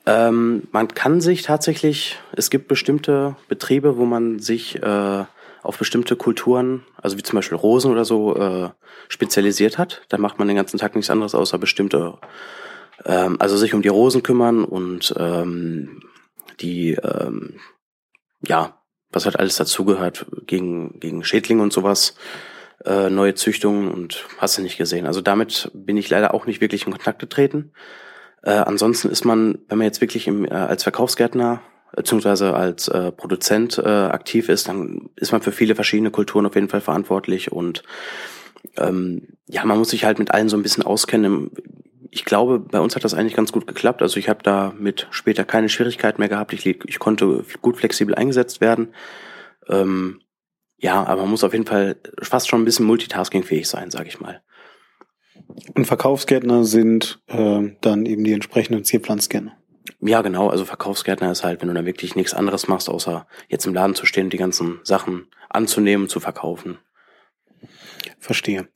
[0.06, 5.24] Ähm, man kann sich tatsächlich, es gibt bestimmte Betriebe, wo man sich äh,
[5.62, 8.70] auf bestimmte Kulturen, also wie zum Beispiel Rosen oder so, äh,
[9.08, 10.02] spezialisiert hat.
[10.08, 12.18] Da macht man den ganzen Tag nichts anderes außer bestimmte,
[13.04, 16.02] ähm, also sich um die Rosen kümmern und ähm,
[16.60, 17.60] die, ähm,
[18.46, 18.79] ja,
[19.12, 22.14] was halt alles dazugehört, gegen, gegen Schädlinge und sowas,
[22.84, 25.06] äh, neue Züchtungen und hast du nicht gesehen.
[25.06, 27.72] Also damit bin ich leider auch nicht wirklich in Kontakt getreten.
[28.42, 31.60] Äh, ansonsten ist man, wenn man jetzt wirklich im, äh, als Verkaufsgärtner
[31.94, 36.54] beziehungsweise als äh, Produzent äh, aktiv ist, dann ist man für viele verschiedene Kulturen auf
[36.54, 37.82] jeden Fall verantwortlich und
[38.76, 41.50] ähm, ja, man muss sich halt mit allen so ein bisschen auskennen.
[42.10, 44.02] Ich glaube, bei uns hat das eigentlich ganz gut geklappt.
[44.02, 46.52] Also ich habe da mit später keine Schwierigkeiten mehr gehabt.
[46.52, 48.94] Ich, ich konnte gut flexibel eingesetzt werden.
[49.68, 50.20] Ähm,
[50.78, 54.20] ja, aber man muss auf jeden Fall fast schon ein bisschen multitaskingfähig sein, sage ich
[54.20, 54.42] mal.
[55.74, 59.56] Und Verkaufsgärtner sind äh, dann eben die entsprechenden Zierpflanzgärtner.
[60.00, 60.48] Ja, genau.
[60.48, 63.94] Also Verkaufsgärtner ist halt, wenn du da wirklich nichts anderes machst, außer jetzt im Laden
[63.94, 66.78] zu stehen und die ganzen Sachen anzunehmen, zu verkaufen.
[68.18, 68.68] Verstehe.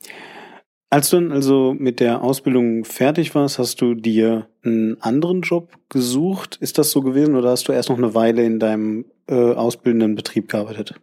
[0.95, 5.73] Als du dann also mit der Ausbildung fertig warst, hast du dir einen anderen Job
[5.89, 6.55] gesucht?
[6.61, 10.15] Ist das so gewesen oder hast du erst noch eine Weile in deinem äh, ausbildenden
[10.15, 10.93] Betrieb gearbeitet?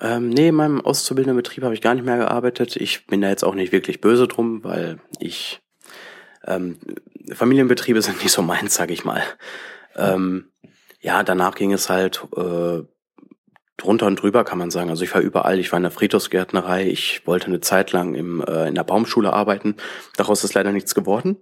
[0.00, 2.76] Ähm, nee, in meinem auszubildenden Betrieb habe ich gar nicht mehr gearbeitet.
[2.76, 5.60] Ich bin da jetzt auch nicht wirklich böse drum, weil ich
[6.46, 6.76] ähm,
[7.32, 9.24] Familienbetriebe sind nicht so meins, sag ich mal.
[9.96, 10.52] Ähm,
[11.00, 12.82] ja, danach ging es halt äh,
[13.76, 14.90] drunter und drüber, kann man sagen.
[14.90, 15.58] Also ich war überall.
[15.58, 16.88] Ich war in der Friedhofsgärtnerei.
[16.88, 19.76] Ich wollte eine Zeit lang im, äh, in der Baumschule arbeiten.
[20.16, 21.36] Daraus ist leider nichts geworden.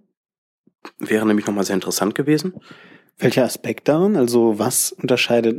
[0.99, 2.55] Wäre nämlich nochmal sehr interessant gewesen.
[3.19, 4.17] Welcher Aspekt daran?
[4.17, 5.57] Also was unterscheidet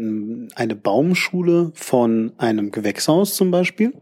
[0.55, 3.93] eine Baumschule von einem Gewächshaus zum Beispiel?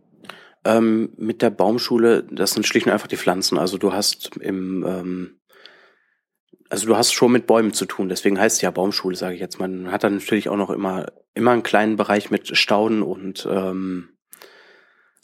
[0.64, 3.58] Ähm, mit der Baumschule, das sind schlicht und einfach die Pflanzen.
[3.58, 5.41] Also du hast im, ähm,
[6.72, 9.42] also du hast schon mit Bäumen zu tun, deswegen heißt es ja Baumschule, sage ich
[9.42, 9.60] jetzt.
[9.60, 14.08] Man hat dann natürlich auch noch immer, immer einen kleinen Bereich mit Stauden und ähm,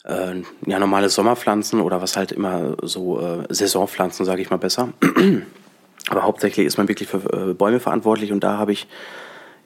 [0.04, 4.92] äh, ja, normale Sommerpflanzen oder was halt immer so äh, Saisonpflanzen, sage ich mal besser.
[6.10, 8.86] Aber hauptsächlich ist man wirklich für äh, Bäume verantwortlich und da habe ich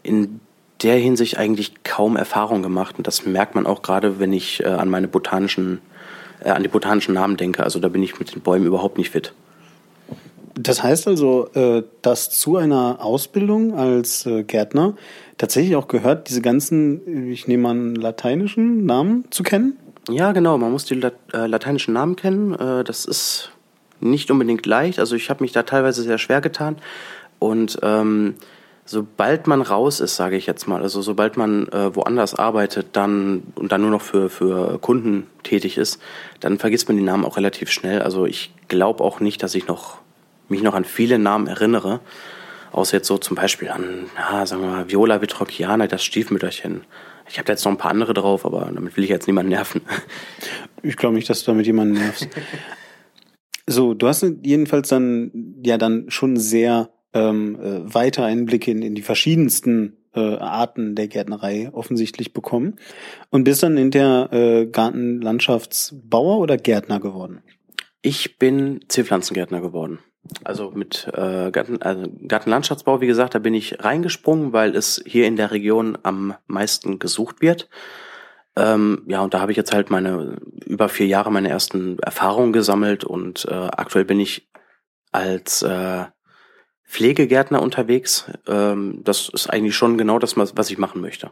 [0.05, 0.39] in
[0.85, 4.69] der Hinsicht eigentlich kaum Erfahrung gemacht und das merkt man auch gerade, wenn ich äh,
[4.69, 5.81] an meine botanischen,
[6.45, 7.65] äh, an die botanischen Namen denke.
[7.65, 9.35] Also da bin ich mit den Bäumen überhaupt nicht fit.
[10.55, 14.97] Das heißt also, äh, dass zu einer Ausbildung als äh, Gärtner
[15.39, 19.79] tatsächlich auch gehört, diese ganzen, ich nehme an, lateinischen Namen zu kennen?
[20.11, 20.59] Ja, genau.
[20.59, 22.57] Man muss die äh, lateinischen Namen kennen.
[22.85, 23.51] das ist
[24.01, 24.99] nicht unbedingt leicht.
[24.99, 26.77] Also ich habe mich da teilweise sehr schwer getan.
[27.39, 28.35] Und ähm,
[28.85, 33.43] sobald man raus ist, sage ich jetzt mal, also sobald man äh, woanders arbeitet, dann
[33.55, 36.01] und dann nur noch für für Kunden tätig ist,
[36.41, 38.03] dann vergisst man die Namen auch relativ schnell.
[38.03, 39.99] Also ich glaube auch nicht, dass ich noch
[40.49, 42.01] mich noch an viele Namen erinnere,
[42.73, 46.83] außer jetzt so zum Beispiel an, ja, sagen wir mal, Viola Vitrociana, das Stiefmütterchen.
[47.29, 49.51] Ich habe da jetzt noch ein paar andere drauf, aber damit will ich jetzt niemanden
[49.51, 49.83] nerven.
[50.85, 52.29] Ich glaube nicht, dass du damit jemanden nervst.
[53.69, 55.31] so, du hast jedenfalls dann
[55.63, 61.09] ja dann schon sehr ähm, äh, weiter Einblicke in, in die verschiedensten äh, Arten der
[61.09, 62.77] Gärtnerei offensichtlich bekommen
[63.31, 67.43] und bist dann hinter äh, Gartenlandschaftsbauer oder Gärtner geworden?
[68.03, 70.01] Ich bin Zierpflanzengärtner geworden.
[70.45, 75.27] Also mit äh, Garten, also Gartenlandschaftsbau, wie gesagt, da bin ich reingesprungen, weil es hier
[75.27, 77.69] in der Region am meisten gesucht wird.
[78.55, 82.53] Ähm, ja, und da habe ich jetzt halt meine über vier Jahre meine ersten Erfahrungen
[82.53, 84.49] gesammelt und äh, aktuell bin ich
[85.11, 86.05] als äh,
[86.85, 88.31] Pflegegärtner unterwegs.
[88.47, 91.31] Ähm, das ist eigentlich schon genau das, was ich machen möchte.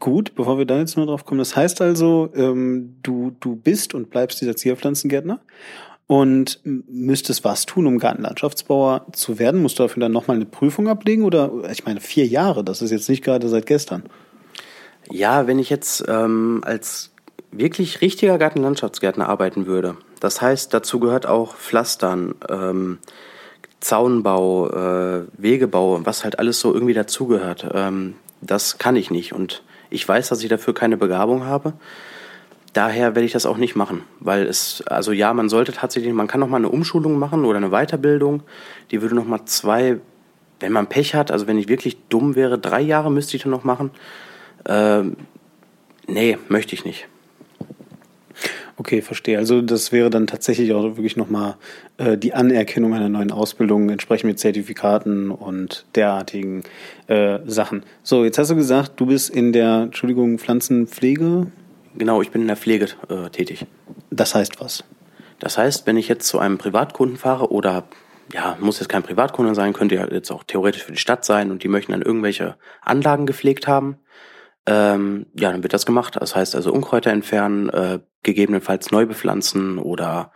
[0.00, 3.94] Gut, bevor wir da jetzt nur drauf kommen, das heißt also, ähm, du, du bist
[3.94, 5.40] und bleibst dieser Zierpflanzengärtner
[6.12, 9.62] und müsstest was tun, um Gartenlandschaftsbauer zu werden?
[9.62, 11.24] Musst du dafür dann nochmal eine Prüfung ablegen?
[11.24, 14.02] Oder ich meine, vier Jahre, das ist jetzt nicht gerade seit gestern.
[15.10, 17.12] Ja, wenn ich jetzt ähm, als
[17.50, 22.98] wirklich richtiger Gartenlandschaftsgärtner arbeiten würde, das heißt, dazu gehört auch Pflastern, ähm,
[23.80, 27.66] Zaunbau, äh, Wegebau, was halt alles so irgendwie dazugehört.
[27.72, 31.72] Ähm, das kann ich nicht und ich weiß, dass ich dafür keine Begabung habe.
[32.72, 36.26] Daher werde ich das auch nicht machen, weil es, also ja, man sollte tatsächlich, man
[36.26, 38.42] kann noch mal eine Umschulung machen oder eine Weiterbildung.
[38.90, 39.98] Die würde noch mal zwei,
[40.60, 43.52] wenn man Pech hat, also wenn ich wirklich dumm wäre, drei Jahre müsste ich dann
[43.52, 43.90] noch machen.
[44.66, 45.16] Ähm,
[46.06, 47.08] nee, möchte ich nicht.
[48.78, 49.36] Okay, verstehe.
[49.36, 51.56] Also das wäre dann tatsächlich auch wirklich nochmal
[51.98, 56.62] äh, die Anerkennung einer neuen Ausbildung, entsprechend mit Zertifikaten und derartigen
[57.06, 57.84] äh, Sachen.
[58.02, 61.48] So, jetzt hast du gesagt, du bist in der, Entschuldigung, Pflanzenpflege.
[61.94, 63.66] Genau, ich bin in der Pflege äh, tätig.
[64.10, 64.84] Das heißt was?
[65.38, 67.84] Das heißt, wenn ich jetzt zu einem Privatkunden fahre oder
[68.32, 71.50] ja, muss jetzt kein Privatkunde sein, könnte ja jetzt auch theoretisch für die Stadt sein
[71.50, 73.98] und die möchten dann irgendwelche Anlagen gepflegt haben,
[74.66, 76.16] ähm, ja, dann wird das gemacht.
[76.20, 80.32] Das heißt also Unkräuter entfernen, äh, gegebenenfalls neu bepflanzen oder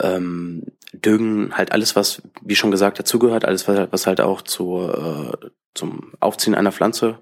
[0.00, 4.88] ähm, Düngen, halt alles, was, wie schon gesagt, dazugehört, alles, was, was halt auch zu,
[4.88, 7.18] äh, zum Aufziehen einer Pflanze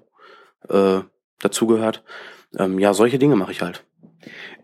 [0.69, 0.99] äh,
[1.39, 2.03] dazugehört.
[2.57, 3.85] Ähm, ja, solche Dinge mache ich halt.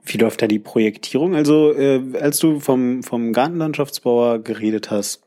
[0.03, 1.35] Wie läuft da die Projektierung?
[1.35, 5.23] Also, äh, als du vom, vom Gartenlandschaftsbauer geredet hast,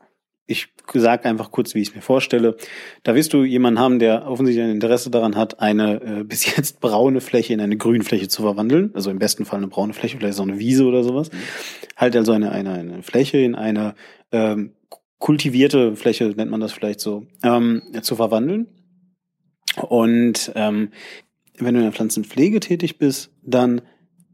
[0.47, 2.55] ich sage einfach kurz, wie ich es mir vorstelle.
[3.03, 6.79] Da wirst du jemanden haben, der offensichtlich ein Interesse daran hat, eine äh, bis jetzt
[6.81, 8.91] braune Fläche in eine Grünfläche zu verwandeln.
[8.93, 11.31] Also im besten Fall eine braune Fläche, vielleicht so eine Wiese oder sowas.
[11.31, 11.37] Mhm.
[11.97, 13.95] Halt also eine, eine, eine Fläche in eine
[14.31, 14.73] ähm,
[15.17, 18.67] kultivierte Fläche, nennt man das vielleicht so, ähm, zu verwandeln.
[19.81, 20.91] Und ähm,
[21.59, 23.81] wenn du in der Pflanzenpflege tätig bist, dann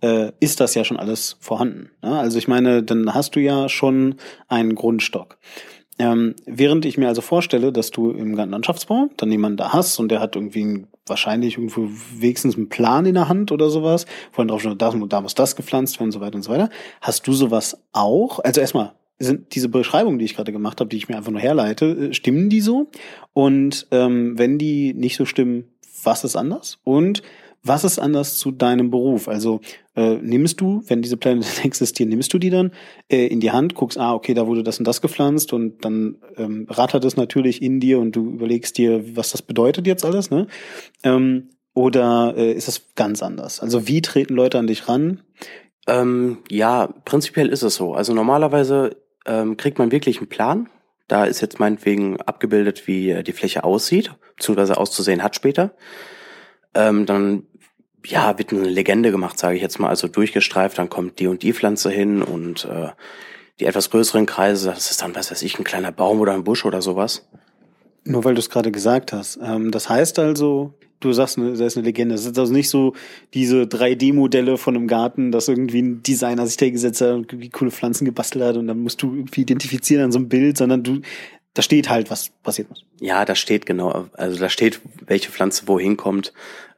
[0.02, 1.92] äh, ist das ja schon alles vorhanden.
[2.02, 2.18] Ne?
[2.18, 4.16] Also ich meine, dann hast du ja schon
[4.48, 5.38] einen Grundstock.
[6.00, 10.10] Ähm, während ich mir also vorstelle, dass du im Landschaftsbau dann jemanden da hast und
[10.10, 14.62] der hat irgendwie wahrscheinlich irgendwo wenigstens einen Plan in der Hand oder sowas, vorhin drauf
[14.62, 16.70] schon, da, da muss das gepflanzt werden und so weiter und so weiter.
[17.02, 18.40] Hast du sowas auch?
[18.40, 21.42] Also erstmal, sind diese Beschreibungen, die ich gerade gemacht habe, die ich mir einfach nur
[21.42, 22.90] herleite, äh, stimmen die so?
[23.34, 25.66] Und ähm, wenn die nicht so stimmen,
[26.04, 26.80] was ist anders?
[26.84, 27.22] Und
[27.64, 29.28] was ist anders zu deinem Beruf?
[29.28, 29.62] Also
[29.96, 32.72] äh, nimmst du, wenn diese Pläne existieren, nimmst du die dann
[33.10, 36.18] äh, in die Hand, guckst, ah, okay, da wurde das und das gepflanzt und dann
[36.38, 40.32] ähm, rattert es natürlich in dir und du überlegst dir, was das bedeutet jetzt alles,
[40.32, 40.48] ne?
[41.04, 43.62] Ähm, oder äh, ist es ganz anders?
[43.62, 45.22] Also wie treten Leute an dich ran?
[45.88, 47.94] Ähm, ja, prinzipiell ist es so.
[47.94, 50.70] Also normalerweise ähm, kriegt man wirklich einen Plan.
[51.08, 55.72] Da ist jetzt meinetwegen abgebildet, wie die Fläche aussieht, beziehungsweise auszusehen hat später.
[56.74, 57.44] Ähm, dann
[58.06, 61.44] ja, wird eine Legende gemacht, sage ich jetzt mal, also durchgestreift, dann kommt die und
[61.44, 62.90] die Pflanze hin und äh,
[63.60, 66.44] die etwas größeren Kreise, das ist dann, was weiß ich, ein kleiner Baum oder ein
[66.44, 67.28] Busch oder sowas.
[68.04, 69.40] Nur weil du es gerade gesagt hast.
[69.44, 72.16] Ähm, das heißt also, du sagst, das ist eine Legende.
[72.16, 72.94] Das ist also nicht so
[73.36, 77.50] diese 3D-Modelle von einem Garten, dass irgendwie ein Designer sich da gesetzt hat und irgendwie
[77.50, 80.84] coole Pflanzen gebastelt hat und dann musst du irgendwie identifizieren an so einem Bild, sondern
[80.84, 81.02] du,
[81.54, 82.86] da steht halt, was passiert muss.
[83.00, 86.34] Ja, da steht genau, also da steht, welche Pflanze wohin kommt.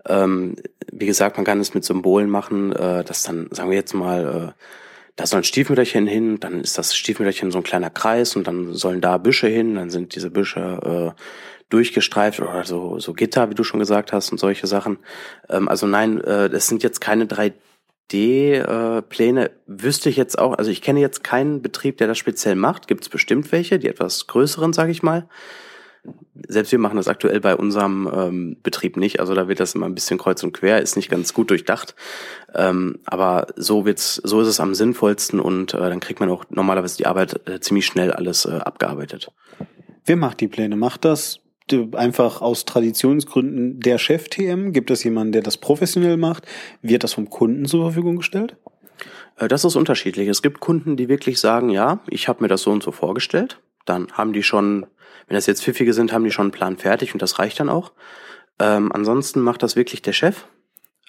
[0.06, 0.56] Ähm,
[0.92, 4.54] wie gesagt, man kann es mit Symbolen machen, äh, dass dann, sagen wir jetzt mal,
[4.56, 4.64] äh,
[5.16, 8.74] da soll ein Stiefmütterchen hin, dann ist das Stiefmütterchen so ein kleiner Kreis und dann
[8.74, 11.22] sollen da Büsche hin, dann sind diese Büsche äh,
[11.70, 14.98] durchgestreift oder so, so Gitter, wie du schon gesagt hast und solche Sachen.
[15.50, 17.28] Ähm, also nein, äh, das sind jetzt keine
[18.12, 19.50] 3D-Pläne.
[19.50, 22.88] Äh, Wüsste ich jetzt auch, also ich kenne jetzt keinen Betrieb, der das speziell macht.
[22.88, 25.28] Gibt es bestimmt welche, die etwas größeren, sage ich mal.
[26.48, 29.22] Selbst wir machen das aktuell bei unserem ähm, Betrieb nicht.
[29.22, 31.96] Also da wird das immer ein bisschen kreuz und quer, ist nicht ganz gut durchdacht.
[32.54, 36.44] Ähm, aber so wird's, so ist es am sinnvollsten und äh, dann kriegt man auch
[36.50, 39.32] normalerweise die Arbeit äh, ziemlich schnell alles äh, abgearbeitet.
[40.06, 40.76] Wer macht die Pläne?
[40.76, 41.40] Macht das
[41.94, 44.74] einfach aus Traditionsgründen der Chef-TM?
[44.74, 46.46] Gibt es jemanden, der das professionell macht?
[46.82, 48.56] Wird das vom Kunden zur Verfügung gestellt?
[49.38, 50.28] Äh, das ist unterschiedlich.
[50.28, 53.60] Es gibt Kunden, die wirklich sagen, ja, ich habe mir das so und so vorgestellt.
[53.86, 54.86] Dann haben die schon
[55.28, 57.70] wenn das jetzt Pfiffige sind, haben die schon einen Plan fertig und das reicht dann
[57.70, 57.92] auch.
[58.60, 60.46] Ähm, ansonsten macht das wirklich der Chef.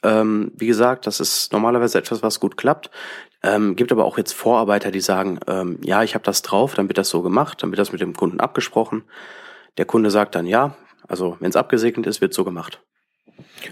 [0.02, 2.90] Ähm, wie gesagt, das ist normalerweise etwas, was gut klappt.
[3.42, 6.88] Ähm, gibt aber auch jetzt Vorarbeiter, die sagen, ähm, ja, ich habe das drauf, dann
[6.88, 9.04] wird das so gemacht, dann wird das mit dem Kunden abgesprochen.
[9.76, 12.82] Der Kunde sagt dann ja, also wenn es abgesegnet ist, wird so gemacht.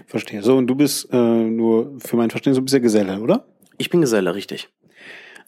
[0.07, 0.43] Verstehe.
[0.43, 3.47] So, und du bist äh, nur für mein Verständnis, du bist ja Geselle, oder?
[3.77, 4.69] Ich bin Geselle, richtig.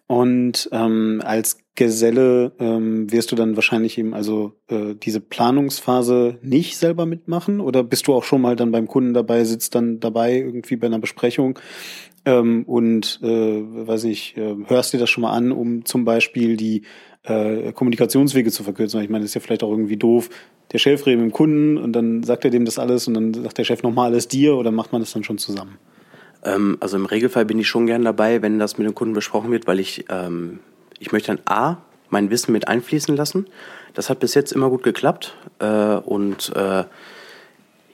[0.08, 6.78] Und ähm, als Geselle ähm, wirst du dann wahrscheinlich eben also äh, diese Planungsphase nicht
[6.78, 10.38] selber mitmachen oder bist du auch schon mal dann beim Kunden dabei, sitzt dann dabei
[10.38, 11.58] irgendwie bei einer Besprechung
[12.24, 16.56] ähm, und äh, weiß ich, äh, hörst dir das schon mal an, um zum Beispiel
[16.56, 16.84] die
[17.26, 19.02] äh, Kommunikationswege zu verkürzen.
[19.02, 20.30] Ich meine, das ist ja vielleicht auch irgendwie doof.
[20.72, 23.34] Der Chef redet mit dem Kunden und dann sagt er dem das alles und dann
[23.34, 25.78] sagt der Chef nochmal alles dir oder macht man das dann schon zusammen?
[26.44, 29.52] Ähm, also im Regelfall bin ich schon gern dabei, wenn das mit dem Kunden besprochen
[29.52, 30.60] wird, weil ich, ähm,
[31.00, 31.78] ich möchte dann A,
[32.10, 33.48] mein Wissen mit einfließen lassen.
[33.94, 35.36] Das hat bis jetzt immer gut geklappt.
[35.60, 36.84] Äh, und äh,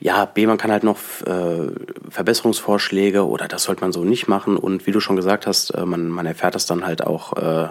[0.00, 1.70] ja, B, man kann halt noch äh,
[2.10, 4.56] Verbesserungsvorschläge oder das sollte man so nicht machen.
[4.56, 7.68] Und wie du schon gesagt hast, äh, man, man erfährt das dann halt auch äh,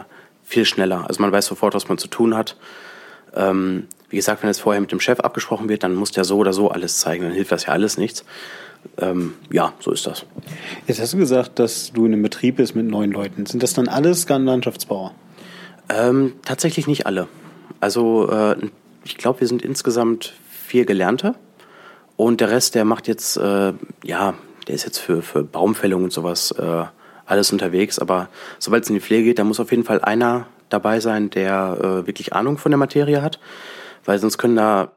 [0.52, 1.06] viel schneller.
[1.08, 2.58] Also man weiß sofort, was man zu tun hat.
[3.34, 6.38] Ähm, wie gesagt, wenn es vorher mit dem Chef abgesprochen wird, dann muss der so
[6.38, 8.26] oder so alles zeigen, dann hilft das ja alles nichts
[8.98, 10.26] ähm, ja, so ist das.
[10.88, 13.46] Jetzt hast du gesagt, dass du in einem Betrieb bist mit neun Leuten.
[13.46, 15.14] Sind das dann alles Landschaftsbauer?
[15.90, 17.28] Ähm, tatsächlich nicht alle.
[17.80, 18.56] Also äh,
[19.04, 21.36] ich glaube, wir sind insgesamt vier Gelernte
[22.16, 24.34] und der Rest, der macht jetzt, äh, ja,
[24.68, 26.84] der ist jetzt für, für Baumfällung und sowas äh,
[27.32, 27.98] alles unterwegs.
[27.98, 31.30] Aber sobald es in die Pflege geht, da muss auf jeden Fall einer dabei sein,
[31.30, 33.40] der äh, wirklich Ahnung von der Materie hat,
[34.06, 34.92] weil sonst können da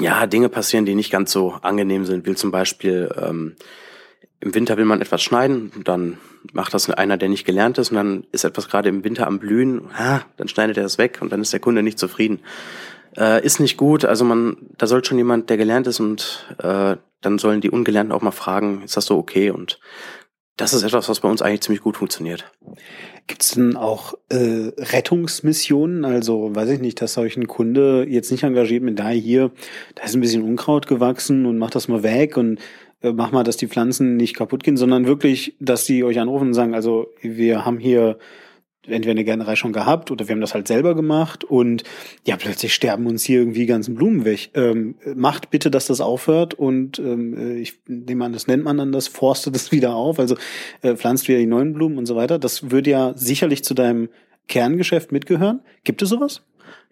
[0.00, 3.56] ja, Dinge passieren, die nicht ganz so angenehm sind, wie zum Beispiel ähm,
[4.40, 6.18] im Winter will man etwas schneiden, dann
[6.52, 9.38] macht das einer, der nicht gelernt ist und dann ist etwas gerade im Winter am
[9.38, 12.40] Blühen, ah, dann schneidet er es weg und dann ist der Kunde nicht zufrieden.
[13.16, 16.96] Äh, ist nicht gut, also man, da soll schon jemand, der gelernt ist und äh,
[17.20, 19.50] dann sollen die Ungelernten auch mal fragen, ist das so okay?
[19.50, 19.78] Und
[20.56, 22.52] das ist etwas, was bei uns eigentlich ziemlich gut funktioniert.
[23.26, 26.04] Gibt es denn auch äh, Rettungsmissionen?
[26.04, 29.50] Also weiß ich nicht, dass euch ein Kunde jetzt nicht engagiert mit da hier,
[29.94, 32.60] da ist ein bisschen Unkraut gewachsen und macht das mal weg und
[33.02, 36.48] äh, mach mal, dass die Pflanzen nicht kaputt gehen, sondern wirklich, dass die euch anrufen
[36.48, 38.18] und sagen, also wir haben hier
[38.86, 41.84] entweder eine Gärtnerei schon gehabt oder wir haben das halt selber gemacht und
[42.26, 44.50] ja, plötzlich sterben uns hier irgendwie ganzen Blumen weg.
[44.54, 48.78] Ähm, macht bitte, dass das aufhört und ähm, äh, ich nehme an, das nennt man
[48.78, 50.36] dann das, forstet das wieder auf, also
[50.82, 52.38] äh, pflanzt wieder die neuen Blumen und so weiter.
[52.38, 54.08] Das würde ja sicherlich zu deinem
[54.48, 55.60] Kerngeschäft mitgehören.
[55.84, 56.42] Gibt es sowas?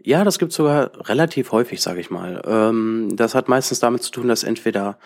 [0.04, 2.42] Ja, das gibt sogar relativ häufig, sage ich mal.
[2.46, 4.98] Ähm, das hat meistens damit zu tun, dass entweder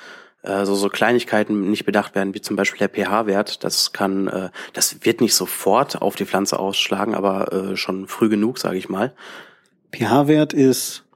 [0.46, 3.64] äh, so, so Kleinigkeiten nicht bedacht werden, wie zum Beispiel der pH-Wert.
[3.64, 8.28] Das kann, äh, das wird nicht sofort auf die Pflanze ausschlagen, aber äh, schon früh
[8.28, 9.14] genug, sage ich mal.
[9.92, 11.06] pH-Wert ist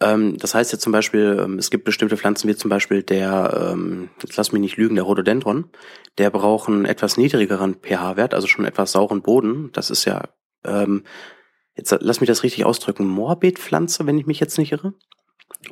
[0.00, 3.72] ähm, das heißt jetzt zum Beispiel, ähm, es gibt bestimmte Pflanzen wie zum Beispiel der,
[3.72, 5.70] ähm, jetzt lass mich nicht lügen, der Rhododendron,
[6.18, 9.70] der braucht einen etwas niedrigeren pH-Wert, also schon etwas sauren Boden.
[9.72, 10.28] Das ist ja,
[10.64, 11.02] ähm,
[11.76, 14.94] jetzt lass mich das richtig ausdrücken, Morbidpflanze, wenn ich mich jetzt nicht irre.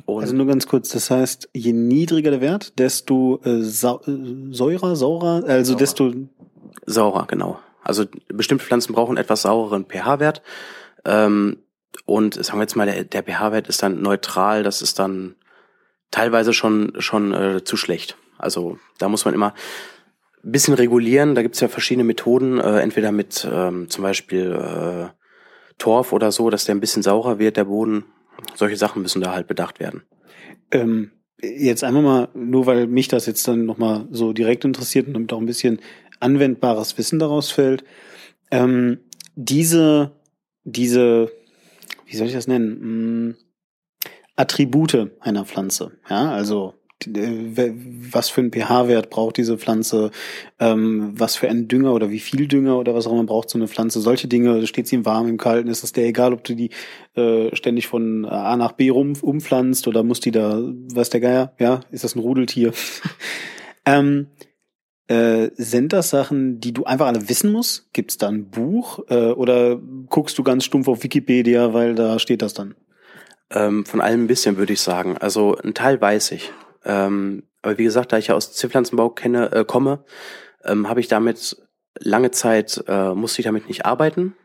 [0.05, 4.51] Und also nur ganz kurz, das heißt, je niedriger der Wert, desto äh, sa äh,
[4.51, 5.79] säurer, saurer, also saurer.
[5.79, 6.13] desto
[6.85, 7.59] saurer, genau.
[7.83, 10.41] Also bestimmte Pflanzen brauchen etwas saureren pH-Wert.
[11.05, 11.57] Ähm,
[12.05, 15.35] und sagen wir jetzt mal, der, der pH-Wert ist dann neutral, das ist dann
[16.11, 18.17] teilweise schon, schon äh, zu schlecht.
[18.37, 19.53] Also da muss man immer
[20.43, 21.35] ein bisschen regulieren.
[21.35, 25.09] Da gibt's ja verschiedene Methoden, äh, entweder mit ähm, zum Beispiel äh,
[25.77, 28.05] Torf oder so, dass der ein bisschen saurer wird, der Boden.
[28.55, 30.03] Solche Sachen müssen da halt bedacht werden.
[30.71, 35.13] Ähm, jetzt einmal mal, nur weil mich das jetzt dann nochmal so direkt interessiert und
[35.13, 35.79] damit auch ein bisschen
[36.19, 37.83] anwendbares Wissen daraus fällt.
[38.51, 38.99] Ähm,
[39.35, 40.11] diese,
[40.63, 41.31] diese,
[42.05, 42.79] wie soll ich das nennen?
[42.81, 43.35] Hm,
[44.35, 45.91] Attribute einer Pflanze.
[46.09, 50.11] Ja, also was für einen pH-Wert braucht diese Pflanze,
[50.59, 53.57] ähm, was für einen Dünger oder wie viel Dünger oder was auch immer braucht so
[53.57, 54.01] eine Pflanze.
[54.01, 56.71] Solche Dinge, steht sie im Warmen, im Kalten, ist es der egal, ob du die
[57.15, 61.53] äh, ständig von A nach B rum umpflanzt oder muss die da, was der Geier,
[61.59, 62.73] ja, ist das ein Rudeltier?
[63.85, 64.27] ähm,
[65.07, 67.93] äh, sind das Sachen, die du einfach alle wissen musst?
[67.93, 69.79] Gibt es da ein Buch äh, oder
[70.09, 72.75] guckst du ganz stumpf auf Wikipedia, weil da steht das dann?
[73.49, 75.17] Ähm, von allem ein bisschen, würde ich sagen.
[75.17, 76.51] Also ein Teil weiß ich.
[76.87, 80.03] Ähm, aber wie gesagt, da ich ja aus Zierpflanzenbau kenne, äh, komme,
[80.63, 81.57] ähm, habe ich damit
[81.99, 84.35] lange Zeit, äh, musste ich damit nicht arbeiten.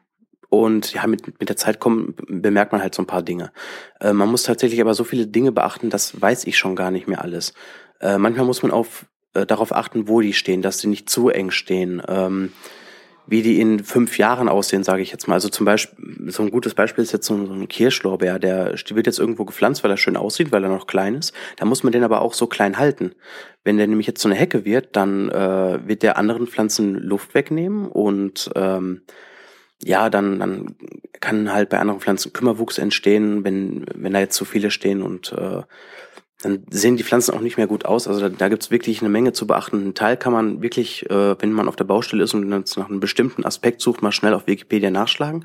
[0.49, 3.53] Und ja, mit, mit der Zeit kommen, bemerkt man halt so ein paar Dinge.
[4.01, 7.09] Äh, man muss tatsächlich aber so viele Dinge beachten, das weiß ich schon gar nicht
[7.09, 7.55] mehr alles.
[8.01, 11.31] Äh, manchmal muss man auf, äh, darauf achten, wo die stehen, dass sie nicht zu
[11.31, 12.03] eng stehen.
[12.07, 12.53] Ähm,
[13.27, 15.35] wie die in fünf Jahren aussehen, sage ich jetzt mal.
[15.35, 19.19] Also zum Beispiel, so ein gutes Beispiel ist jetzt so ein, Kirschlorbeer, der wird jetzt
[19.19, 21.33] irgendwo gepflanzt, weil er schön aussieht, weil er noch klein ist.
[21.57, 23.15] Da muss man den aber auch so klein halten.
[23.65, 27.35] Wenn der nämlich jetzt so eine Hecke wird, dann äh, wird der anderen Pflanzen Luft
[27.35, 29.03] wegnehmen und ähm,
[29.85, 30.77] ja, dann, dann
[31.21, 35.33] kann halt bei anderen Pflanzen Kümmerwuchs entstehen, wenn, wenn da jetzt zu viele stehen und
[35.33, 35.63] äh,
[36.43, 38.09] dann sehen die Pflanzen auch nicht mehr gut aus.
[38.09, 39.89] Also da, da gibt es wirklich eine Menge zu beachten.
[39.89, 43.01] Ein Teil kann man wirklich, äh, wenn man auf der Baustelle ist und nach einem
[43.01, 45.45] bestimmten Aspekt sucht, mal schnell auf Wikipedia nachschlagen.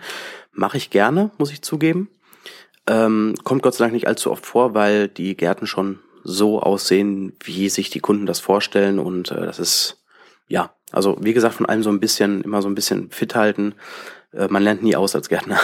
[0.54, 2.10] Mache ich gerne, muss ich zugeben.
[2.88, 7.34] Ähm, kommt Gott sei Dank nicht allzu oft vor, weil die Gärten schon so aussehen,
[7.44, 9.00] wie sich die Kunden das vorstellen.
[9.00, 10.04] Und äh, das ist,
[10.48, 13.76] ja, also wie gesagt, von allem so ein bisschen, immer so ein bisschen fit halten.
[14.34, 15.60] Äh, man lernt nie aus als Gärtner.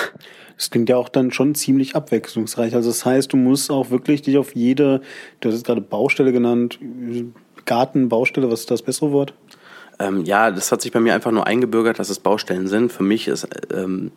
[0.58, 2.76] Das klingt ja auch dann schon ziemlich abwechslungsreich.
[2.76, 5.02] Also das heißt, du musst auch wirklich dich auf jede,
[5.39, 6.80] du hast es gerade Baustelle genannt,
[7.66, 9.34] Garten, Baustelle, was ist das bessere Wort?
[10.00, 12.92] Ähm, ja, das hat sich bei mir einfach nur eingebürgert, dass es Baustellen sind.
[12.92, 14.12] Für mich ist, ähm,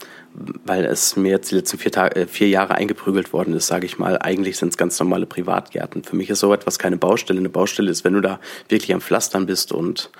[0.64, 3.86] weil es mir jetzt die letzten vier, Tage, äh, vier Jahre eingeprügelt worden ist, sage
[3.86, 6.02] ich mal, eigentlich sind es ganz normale Privatgärten.
[6.02, 7.38] Für mich ist so etwas keine Baustelle.
[7.38, 10.10] Eine Baustelle ist, wenn du da wirklich am Pflastern bist und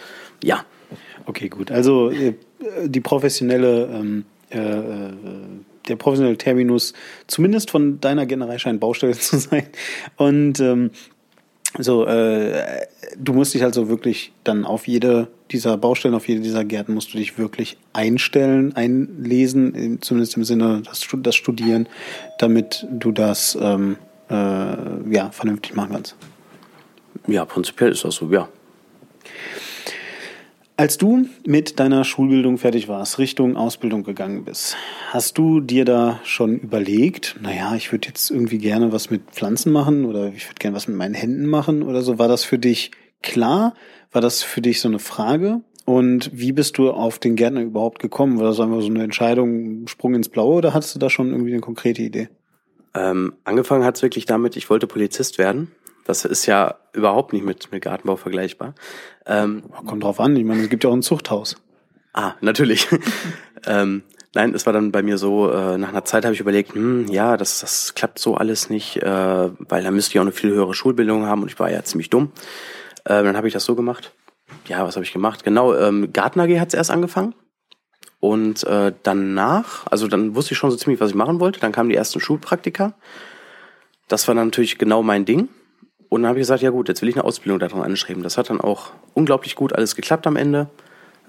[0.45, 0.65] ja.
[1.25, 1.71] Okay, gut.
[1.71, 2.35] Also äh,
[2.85, 5.13] die professionelle ähm, äh, äh
[5.89, 6.93] der professionelle Terminus
[7.27, 9.67] zumindest von deiner Generei scheint Baustelle zu sein.
[10.17, 10.91] Und ähm,
[11.79, 12.87] so, äh,
[13.19, 17.13] du musst dich also wirklich dann auf jede dieser Baustellen, auf jede dieser Gärten musst
[17.13, 21.89] du dich wirklich einstellen, einlesen, zumindest im Sinne das, das Studieren,
[22.39, 23.97] damit du das ähm,
[24.31, 26.17] äh, ja vernünftig machen kannst.
[27.27, 28.49] Ja, prinzipiell ist das so, ja.
[30.79, 34.77] Als du mit deiner Schulbildung fertig warst, Richtung Ausbildung gegangen bist,
[35.09, 39.73] hast du dir da schon überlegt, naja, ich würde jetzt irgendwie gerne was mit Pflanzen
[39.73, 42.19] machen oder ich würde gerne was mit meinen Händen machen oder so?
[42.19, 42.91] War das für dich
[43.23, 43.73] klar?
[44.13, 45.63] War das für dich so eine Frage?
[45.87, 48.39] Und wie bist du auf den Gärtner überhaupt gekommen?
[48.39, 51.53] War das einfach so eine Entscheidung, Sprung ins Blaue oder hattest du da schon irgendwie
[51.53, 52.29] eine konkrete Idee?
[52.95, 55.71] Ähm, angefangen hat es wirklich damit, ich wollte Polizist werden.
[56.07, 58.75] Das ist ja überhaupt nicht mit, mit Gartenbau vergleichbar.
[59.27, 61.57] Ähm, Kommt drauf an, ich meine, es gibt ja auch ein Zuchthaus.
[62.13, 62.89] Ah, natürlich.
[63.67, 64.03] ähm,
[64.35, 67.09] nein, es war dann bei mir so, äh, nach einer Zeit habe ich überlegt, hm,
[67.09, 70.51] ja, das, das klappt so alles nicht, äh, weil da müsste ich auch eine viel
[70.51, 72.33] höhere Schulbildung haben und ich war ja ziemlich dumm.
[73.05, 74.13] Äh, dann habe ich das so gemacht.
[74.69, 75.45] Ja, was habe ich gemacht?
[75.45, 77.35] Genau, ähm, Garten AG hat es erst angefangen.
[78.21, 81.61] Und äh, danach, also dann wusste ich schon so ziemlich, was ich machen wollte.
[81.61, 82.95] Dann kamen die ersten Schulpraktika.
[84.09, 85.49] Das war dann natürlich genau mein Ding.
[86.09, 88.23] Und dann habe ich gesagt, ja gut, jetzt will ich eine Ausbildung daran anschreiben.
[88.23, 90.69] Das hat dann auch unglaublich gut alles geklappt am Ende.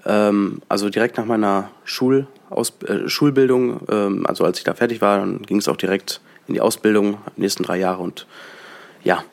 [0.06, 5.00] Ähm, also direkt nach meiner Schul Aus äh, Schulbildung, ähm, also als ich da fertig
[5.00, 8.02] war, dann ging es auch direkt in die Ausbildung, die nächsten drei Jahre.
[8.02, 8.26] Und
[9.04, 9.24] ja,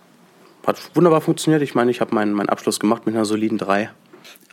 [0.65, 1.61] hat wunderbar funktioniert.
[1.61, 3.91] Ich meine, ich habe meinen, meinen Abschluss gemacht mit einer soliden drei.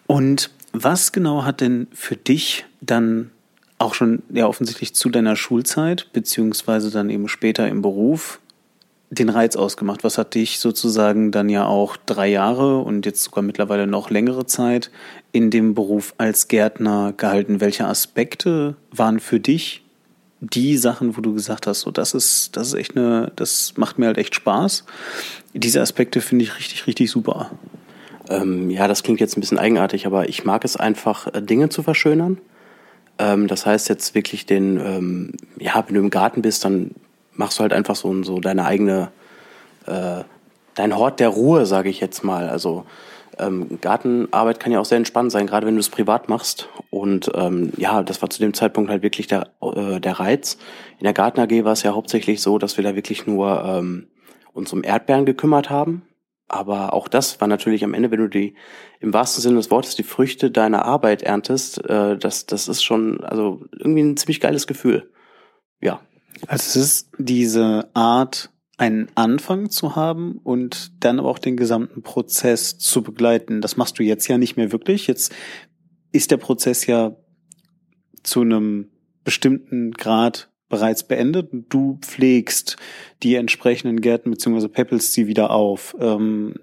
[0.07, 3.30] Und was genau hat denn für dich dann
[3.78, 8.38] auch schon ja offensichtlich zu deiner Schulzeit, beziehungsweise dann eben später im Beruf,
[9.12, 10.04] den Reiz ausgemacht?
[10.04, 14.46] Was hat dich sozusagen dann ja auch drei Jahre und jetzt sogar mittlerweile noch längere
[14.46, 14.90] Zeit
[15.32, 17.60] in dem Beruf als Gärtner gehalten?
[17.60, 19.82] Welche Aspekte waren für dich
[20.40, 23.98] die Sachen, wo du gesagt hast, so das ist, das ist echt eine, das macht
[23.98, 24.84] mir halt echt Spaß.
[25.52, 27.50] Diese Aspekte finde ich richtig, richtig super.
[28.30, 31.68] Ähm, ja, das klingt jetzt ein bisschen eigenartig, aber ich mag es einfach, äh, Dinge
[31.68, 32.38] zu verschönern.
[33.18, 36.92] Ähm, das heißt jetzt wirklich den, ähm, ja, wenn du im Garten bist, dann
[37.34, 39.10] machst du halt einfach so, so deine eigene,
[39.86, 40.24] äh,
[40.74, 42.48] dein Hort der Ruhe, sage ich jetzt mal.
[42.48, 42.84] Also
[43.38, 46.68] ähm, Gartenarbeit kann ja auch sehr entspannt sein, gerade wenn du es privat machst.
[46.90, 50.58] Und ähm, ja, das war zu dem Zeitpunkt halt wirklich der, äh, der Reiz.
[50.98, 54.08] In der Garten AG war es ja hauptsächlich so, dass wir da wirklich nur ähm,
[54.52, 56.02] uns um Erdbeeren gekümmert haben.
[56.48, 58.54] Aber auch das war natürlich am Ende, wenn du die
[59.00, 63.24] im wahrsten Sinne des Wortes die Früchte deiner Arbeit erntest, äh, das, das ist schon
[63.24, 65.10] also irgendwie ein ziemlich geiles Gefühl.
[65.80, 66.00] Ja.
[66.47, 72.03] Also es ist diese Art, einen Anfang zu haben und dann aber auch den gesamten
[72.03, 73.61] Prozess zu begleiten.
[73.61, 75.07] Das machst du jetzt ja nicht mehr wirklich.
[75.07, 75.32] Jetzt
[76.11, 77.14] ist der Prozess ja
[78.22, 78.88] zu einem
[79.24, 81.51] bestimmten Grad bereits beendet.
[81.68, 82.76] Du pflegst
[83.22, 85.95] die entsprechenden Gärten beziehungsweise peppelst sie wieder auf.
[86.01, 86.55] Ähm,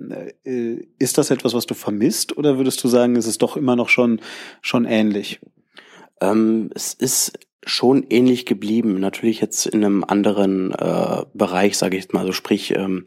[0.43, 3.75] äh, ist das etwas, was du vermisst oder würdest du sagen, es ist doch immer
[3.75, 4.19] noch schon,
[4.61, 5.39] schon ähnlich?
[6.21, 8.99] Ähm, es ist schon ähnlich geblieben.
[8.99, 12.25] Natürlich jetzt in einem anderen äh, Bereich, sage ich jetzt mal.
[12.25, 13.05] So sprich, ähm,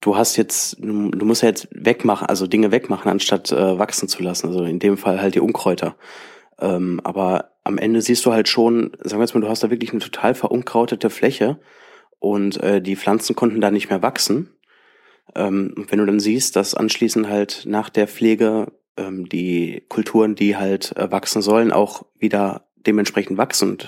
[0.00, 4.22] du hast jetzt, du musst ja jetzt wegmachen, also Dinge wegmachen, anstatt äh, wachsen zu
[4.22, 4.48] lassen.
[4.48, 5.96] Also in dem Fall halt die Unkräuter.
[6.58, 9.70] Ähm, aber am Ende siehst du halt schon, sagen wir jetzt mal, du hast da
[9.70, 11.58] wirklich eine total verunkrautete Fläche
[12.18, 14.50] und äh, die Pflanzen konnten da nicht mehr wachsen.
[15.34, 20.56] Ähm, wenn du dann siehst, dass anschließend halt nach der Pflege ähm, die Kulturen, die
[20.56, 23.78] halt äh, wachsen sollen, auch wieder dementsprechend wachsen.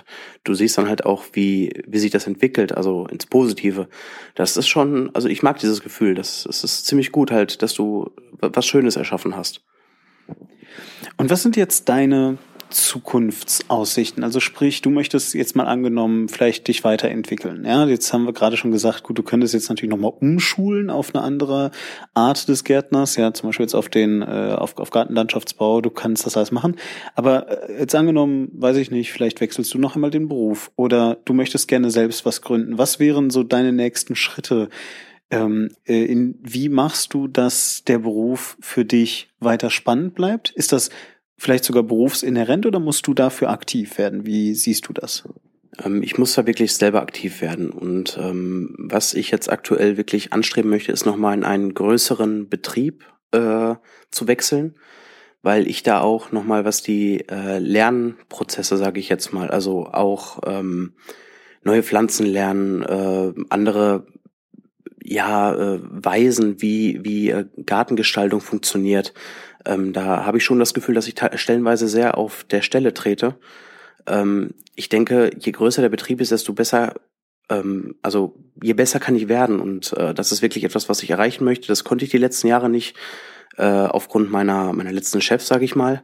[0.44, 3.88] Du siehst dann halt auch, wie, wie sich das entwickelt, also ins Positive.
[4.34, 7.74] Das ist schon, also ich mag dieses Gefühl, das, das ist ziemlich gut halt, dass
[7.74, 9.62] du was Schönes erschaffen hast.
[11.16, 12.38] Und was sind jetzt deine
[12.74, 14.24] Zukunftsaussichten?
[14.24, 17.64] Also sprich, du möchtest jetzt mal angenommen vielleicht dich weiterentwickeln.
[17.64, 21.14] Ja, jetzt haben wir gerade schon gesagt, gut, du könntest jetzt natürlich nochmal umschulen auf
[21.14, 21.70] eine andere
[22.14, 26.26] Art des Gärtners, ja, zum Beispiel jetzt auf den, äh, auf, auf Gartenlandschaftsbau, du kannst
[26.26, 26.76] das alles machen.
[27.14, 31.18] Aber äh, jetzt angenommen, weiß ich nicht, vielleicht wechselst du noch einmal den Beruf oder
[31.24, 32.76] du möchtest gerne selbst was gründen.
[32.76, 34.68] Was wären so deine nächsten Schritte?
[35.30, 40.50] Ähm, äh, in, wie machst du, dass der Beruf für dich weiter spannend bleibt?
[40.50, 40.90] Ist das
[41.36, 44.26] vielleicht sogar berufsinhärent oder musst du dafür aktiv werden?
[44.26, 45.24] Wie siehst du das?
[45.82, 47.70] Ähm, ich muss da wirklich selber aktiv werden.
[47.70, 53.04] Und ähm, was ich jetzt aktuell wirklich anstreben möchte, ist nochmal in einen größeren Betrieb
[53.32, 53.74] äh,
[54.10, 54.74] zu wechseln,
[55.42, 60.40] weil ich da auch nochmal, was die äh, Lernprozesse, sage ich jetzt mal, also auch
[60.46, 60.94] ähm,
[61.62, 64.06] neue Pflanzen lernen, äh, andere
[65.06, 69.12] ja, äh, Weisen, wie, wie äh, Gartengestaltung funktioniert,
[69.64, 73.36] ähm, da habe ich schon das Gefühl, dass ich stellenweise sehr auf der Stelle trete.
[74.06, 76.94] Ähm, ich denke, je größer der Betrieb ist, desto besser,
[77.48, 79.60] ähm, also je besser kann ich werden.
[79.60, 81.68] Und äh, das ist wirklich etwas, was ich erreichen möchte.
[81.68, 82.96] Das konnte ich die letzten Jahre nicht,
[83.56, 86.02] äh, aufgrund meiner, meiner letzten Chefs, sage ich mal.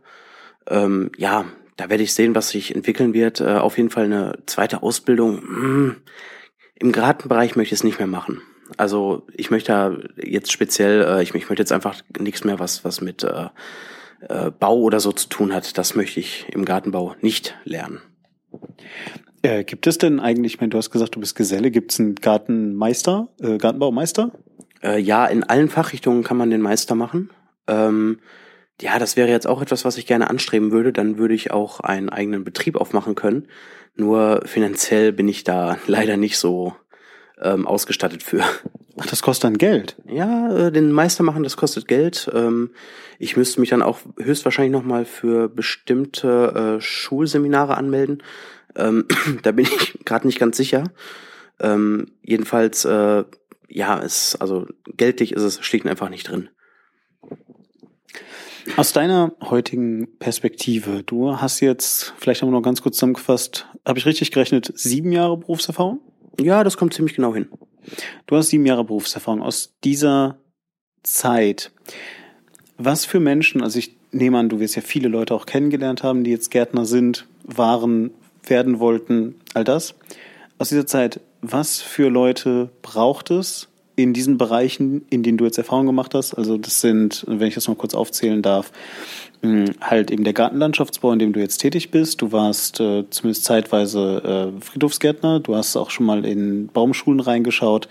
[0.69, 1.45] Ähm, ja,
[1.77, 3.41] da werde ich sehen, was sich entwickeln wird.
[3.41, 5.39] Äh, auf jeden Fall eine zweite Ausbildung.
[5.39, 5.97] Hm,
[6.77, 8.41] Im Gartenbereich möchte ich es nicht mehr machen.
[8.77, 13.01] Also ich möchte jetzt speziell, äh, ich, ich möchte jetzt einfach nichts mehr, was, was
[13.01, 13.49] mit äh,
[14.29, 15.79] äh, Bau oder so zu tun hat.
[15.79, 18.01] Das möchte ich im Gartenbau nicht lernen.
[19.43, 22.01] Äh, gibt es denn eigentlich, ich meine, du hast gesagt, du bist Geselle, gibt es
[22.01, 24.33] einen Gartenmeister, äh, Gartenbaumeister?
[24.83, 27.31] Äh, ja, in allen Fachrichtungen kann man den Meister machen.
[27.67, 28.21] Ähm,
[28.81, 30.93] ja, das wäre jetzt auch etwas, was ich gerne anstreben würde.
[30.93, 33.49] Dann würde ich auch einen eigenen Betrieb aufmachen können.
[33.95, 36.75] Nur finanziell bin ich da leider nicht so
[37.41, 38.43] ähm, ausgestattet für.
[38.99, 39.97] Ach, das kostet dann Geld?
[40.07, 42.31] Ja, äh, den Meister machen, das kostet Geld.
[42.35, 42.71] Ähm,
[43.19, 48.23] ich müsste mich dann auch höchstwahrscheinlich nochmal für bestimmte äh, Schulseminare anmelden.
[48.77, 49.07] Ähm,
[49.43, 50.85] da bin ich gerade nicht ganz sicher.
[51.61, 53.25] Ähm, jedenfalls, äh,
[53.69, 54.67] ja, es, also
[54.97, 56.49] geldlich ist es schlicht und einfach nicht drin.
[58.77, 63.99] Aus deiner heutigen Perspektive, du hast jetzt, vielleicht haben wir noch ganz kurz zusammengefasst, habe
[63.99, 66.01] ich richtig gerechnet, sieben Jahre Berufserfahrung?
[66.39, 67.49] Ja, das kommt ziemlich genau hin.
[68.27, 69.43] Du hast sieben Jahre Berufserfahrung.
[69.43, 70.39] Aus dieser
[71.03, 71.73] Zeit,
[72.79, 76.25] was für Menschen, also ich nehme an, du wirst ja viele Leute auch kennengelernt haben,
[76.25, 78.11] die jetzt Gärtner sind, waren,
[78.45, 79.95] werden wollten, all das.
[80.59, 83.70] Aus dieser Zeit, was für Leute braucht es
[84.03, 86.35] in diesen Bereichen, in denen du jetzt Erfahrung gemacht hast?
[86.35, 88.73] Also das sind, wenn ich das mal kurz aufzählen darf,
[89.43, 92.21] hm, halt eben der Gartenlandschaftsbau, in dem du jetzt tätig bist.
[92.21, 95.41] Du warst äh, zumindest zeitweise äh, Friedhofsgärtner.
[95.41, 97.89] Du hast auch schon mal in Baumschulen reingeschaut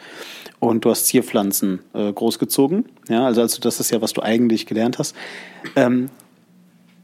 [0.59, 2.85] und du hast Zierpflanzen äh, großgezogen.
[3.07, 5.15] Ja, also, also das ist ja, was du eigentlich gelernt hast.
[5.75, 6.09] Ähm,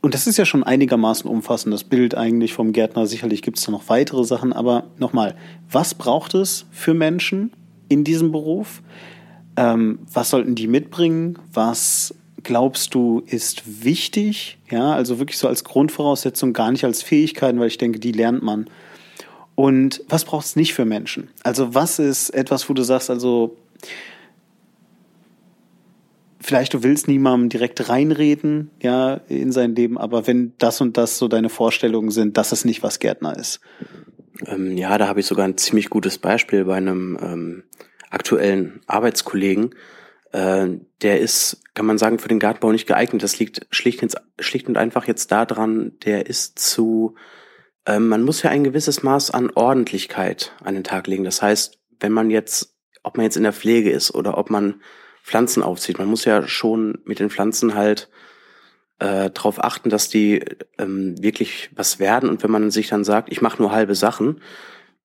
[0.02, 3.08] und das ist ja schon einigermaßen umfassend, das Bild eigentlich vom Gärtner.
[3.08, 5.36] Sicherlich gibt es da noch weitere Sachen, aber nochmal,
[5.72, 7.52] was braucht es für Menschen
[7.90, 8.82] in diesem Beruf?
[9.58, 11.40] Ähm, was sollten die mitbringen?
[11.54, 12.14] Was
[12.44, 14.58] glaubst du, ist wichtig?
[14.70, 18.44] Ja, also wirklich so als Grundvoraussetzung, gar nicht als Fähigkeiten, weil ich denke, die lernt
[18.44, 18.70] man.
[19.56, 21.30] Und was braucht es nicht für Menschen?
[21.44, 23.56] Also was ist etwas, wo du sagst, also
[26.42, 31.18] vielleicht du willst niemandem direkt reinreden, ja, in sein Leben, aber wenn das und das
[31.18, 33.62] so deine Vorstellungen sind, das ist nicht, was Gärtner ist.
[34.46, 37.64] Ähm, ja, da habe ich sogar ein ziemlich gutes Beispiel bei einem ähm,
[38.10, 39.76] aktuellen Arbeitskollegen,
[40.32, 40.68] äh,
[41.02, 43.24] der ist, kann man sagen, für den Gartenbau nicht geeignet.
[43.24, 47.16] Das liegt schlicht, ins, schlicht und einfach jetzt daran, der ist zu,
[47.86, 51.24] äh, man muss ja ein gewisses Maß an Ordentlichkeit an den Tag legen.
[51.24, 54.82] Das heißt, wenn man jetzt, ob man jetzt in der Pflege ist oder ob man
[55.24, 58.10] Pflanzen aufzieht, man muss ja schon mit den Pflanzen halt
[59.00, 60.44] äh, darauf achten, dass die
[60.78, 62.30] ähm, wirklich was werden.
[62.30, 64.42] Und wenn man sich dann sagt, ich mache nur halbe Sachen,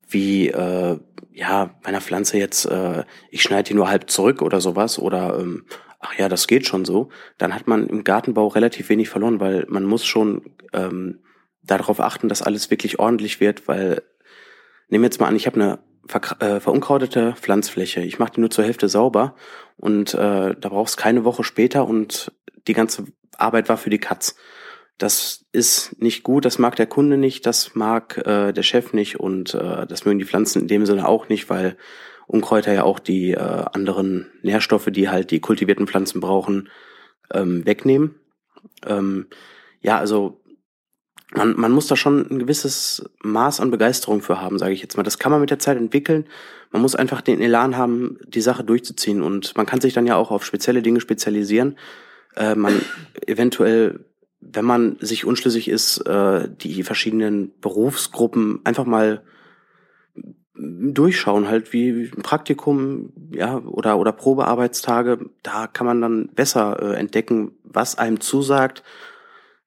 [0.09, 0.99] wie äh,
[1.33, 5.39] ja bei einer Pflanze jetzt, äh, ich schneide die nur halb zurück oder sowas oder
[5.39, 5.65] ähm,
[6.01, 9.67] ach ja, das geht schon so, dann hat man im Gartenbau relativ wenig verloren, weil
[9.69, 11.21] man muss schon ähm,
[11.63, 14.03] darauf achten, dass alles wirklich ordentlich wird, weil
[14.89, 18.01] nehmen wir jetzt mal an, ich habe eine ver äh, verunkrautete Pflanzfläche.
[18.01, 19.37] Ich mache die nur zur Hälfte sauber
[19.77, 22.33] und äh, da brauchst keine Woche später und
[22.67, 23.05] die ganze
[23.37, 24.37] Arbeit war für die Katz.
[24.99, 29.19] Das ist nicht gut, das mag der Kunde nicht, das mag äh, der Chef nicht
[29.19, 31.77] und äh, das mögen die Pflanzen in dem Sinne auch nicht, weil
[32.27, 36.69] Unkräuter ja auch die äh, anderen Nährstoffe, die halt die kultivierten Pflanzen brauchen,
[37.33, 38.15] ähm, wegnehmen.
[38.87, 39.27] Ähm,
[39.81, 40.41] ja, also
[41.33, 44.97] man, man muss da schon ein gewisses Maß an Begeisterung für haben, sage ich jetzt
[44.97, 45.03] mal.
[45.03, 46.27] Das kann man mit der Zeit entwickeln.
[46.73, 49.23] Man muss einfach den Elan haben, die Sache durchzuziehen.
[49.23, 51.79] Und man kann sich dann ja auch auf spezielle Dinge spezialisieren.
[52.37, 52.81] Äh, man
[53.27, 54.05] eventuell
[54.41, 59.23] wenn man sich unschlüssig ist, äh, die verschiedenen Berufsgruppen einfach mal
[60.55, 66.97] durchschauen, halt wie ein Praktikum, ja, oder, oder Probearbeitstage, da kann man dann besser äh,
[66.97, 68.83] entdecken, was einem zusagt,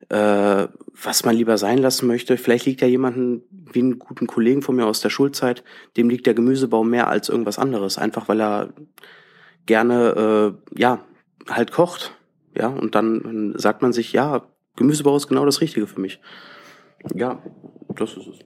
[0.10, 0.68] äh,
[1.02, 2.38] was man lieber sein lassen möchte.
[2.38, 5.64] Vielleicht liegt ja jemanden, wie einen guten Kollegen von mir aus der Schulzeit,
[5.98, 8.74] dem liegt der Gemüsebau mehr als irgendwas anderes, einfach weil er
[9.66, 11.04] gerne, äh, ja,
[11.50, 12.16] halt kocht.
[12.56, 14.44] Ja, und dann sagt man sich, ja,
[14.76, 16.20] Gemüsebau ist genau das Richtige für mich.
[17.14, 17.42] Ja,
[17.96, 18.40] das ist es.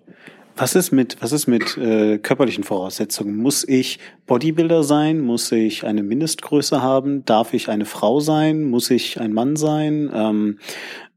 [0.59, 3.37] Was ist mit, was ist mit äh, körperlichen Voraussetzungen?
[3.37, 5.21] Muss ich Bodybuilder sein?
[5.21, 7.23] Muss ich eine Mindestgröße haben?
[7.25, 8.63] Darf ich eine Frau sein?
[8.63, 10.09] Muss ich ein Mann sein?
[10.11, 10.57] Ähm,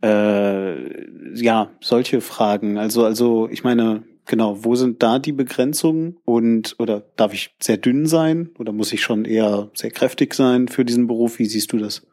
[0.03, 2.77] äh, ja, solche Fragen.
[2.77, 6.19] Also, also ich meine, genau, wo sind da die Begrenzungen?
[6.27, 8.51] Und oder darf ich sehr dünn sein?
[8.59, 11.39] Oder muss ich schon eher sehr kräftig sein für diesen Beruf?
[11.39, 12.07] Wie siehst du das?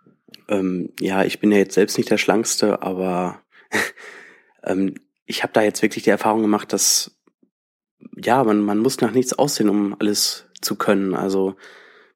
[0.48, 3.42] Ähm, ja, ich bin ja jetzt selbst nicht der Schlankste, aber
[4.64, 4.96] ähm,
[5.26, 7.18] ich habe da jetzt wirklich die Erfahrung gemacht, dass
[8.16, 11.14] ja, man, man muss nach nichts aussehen, um alles zu können.
[11.14, 11.56] Also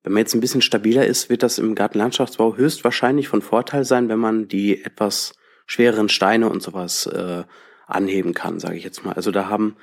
[0.04, 4.10] wenn man jetzt ein bisschen stabiler ist, wird das im Gartenlandschaftsbau höchstwahrscheinlich von Vorteil sein,
[4.10, 5.34] wenn man die etwas
[5.68, 7.44] schwereren Steine und sowas äh,
[7.86, 9.14] anheben kann, sage ich jetzt mal.
[9.14, 9.76] Also da haben,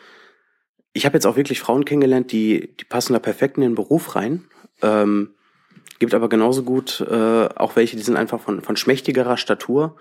[0.93, 4.17] ich habe jetzt auch wirklich Frauen kennengelernt, die, die passen da perfekt in den Beruf
[4.17, 4.45] rein.
[4.83, 5.35] Ähm,
[5.99, 9.97] Gibt aber genauso gut äh, auch welche, die sind einfach von, von schmächtigerer Statur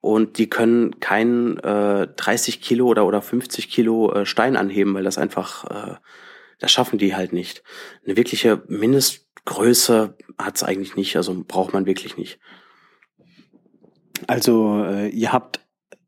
[0.00, 5.04] und die können keinen äh, 30 Kilo oder, oder 50 Kilo äh, Stein anheben, weil
[5.04, 5.94] das einfach, äh,
[6.58, 7.62] das schaffen die halt nicht.
[8.04, 12.38] Eine wirkliche Mindestgröße hat's eigentlich nicht, also braucht man wirklich nicht.
[14.26, 15.60] Also äh, ihr habt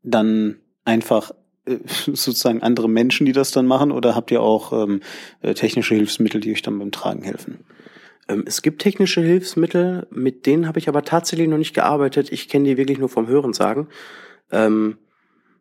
[0.03, 1.31] dann einfach
[1.65, 5.01] äh, sozusagen andere Menschen, die das dann machen, oder habt ihr auch ähm,
[5.41, 7.65] äh, technische Hilfsmittel, die euch dann beim Tragen helfen?
[8.27, 12.31] Ähm, es gibt technische Hilfsmittel, mit denen habe ich aber tatsächlich noch nicht gearbeitet.
[12.31, 13.87] Ich kenne die wirklich nur vom Hören sagen.
[14.51, 14.97] Ähm,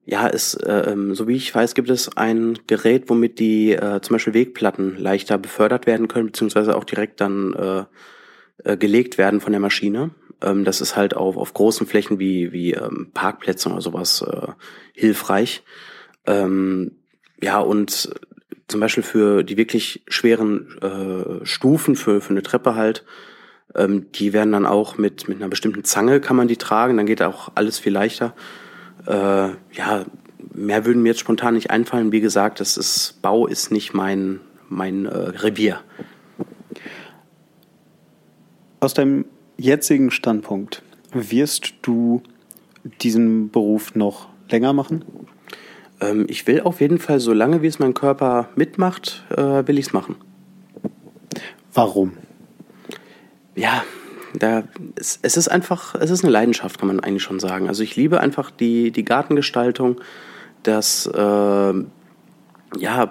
[0.07, 4.01] ja, es, äh, ähm, so wie ich weiß, gibt es ein Gerät, womit die äh,
[4.03, 7.85] zum Beispiel Wegplatten leichter befördert werden können, beziehungsweise auch direkt dann äh,
[8.65, 10.11] äh, gelegt werden von der Maschine.
[10.43, 14.49] Ähm, das ist halt auf, auf großen Flächen wie, wie ähm, Parkplätzen oder sowas äh,
[14.93, 15.63] hilfreich.
[16.27, 16.93] Ähm,
[17.43, 18.15] ja, und
[18.69, 23.05] zum Beispiel für die wirklich schweren äh, Stufen, für, für eine Treppe halt,
[23.75, 27.07] ähm, die werden dann auch mit, mit einer bestimmten Zange kann man die tragen, dann
[27.07, 28.35] geht auch alles viel leichter.
[29.07, 30.05] Äh, ja,
[30.53, 32.13] mehr würden mir jetzt spontan nicht einfallen.
[32.13, 35.81] Wie gesagt, das ist, Bau ist nicht mein, mein äh, Revier.
[38.81, 39.25] Aus deinem
[39.57, 42.23] jetzigen Standpunkt, wirst du
[43.01, 45.05] diesen Beruf noch länger machen?
[46.05, 49.87] Ähm, ich will auf jeden Fall, solange wie es mein Körper mitmacht, äh, will ich
[49.87, 50.17] es machen.
[51.73, 52.13] Warum?
[53.55, 53.85] Ja,
[54.35, 54.65] da,
[54.97, 57.69] es, es ist einfach, es ist eine Leidenschaft, kann man eigentlich schon sagen.
[57.69, 60.01] Also ich liebe einfach die, die Gartengestaltung,
[60.63, 61.75] das, äh,
[62.79, 63.11] ja,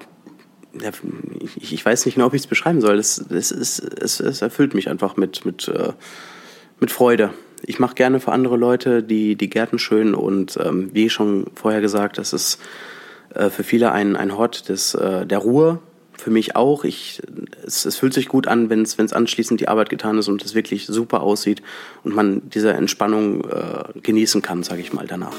[1.55, 2.97] ich, ich weiß nicht genau, wie ich es beschreiben soll.
[2.97, 5.93] Es, es, es, es, erfüllt mich einfach mit, mit, äh,
[6.79, 7.29] mit Freude.
[7.65, 11.81] Ich mache gerne für andere Leute die, die Gärten schön und ähm, wie schon vorher
[11.81, 12.59] gesagt, das ist
[13.33, 15.79] äh, für viele ein, ein Hort des, äh, der Ruhe.
[16.15, 16.83] Für mich auch.
[16.83, 17.21] Ich,
[17.65, 20.53] es, es fühlt sich gut an, wenn es anschließend die Arbeit getan ist und es
[20.53, 21.63] wirklich super aussieht
[22.03, 25.35] und man diese Entspannung äh, genießen kann, sage ich mal danach.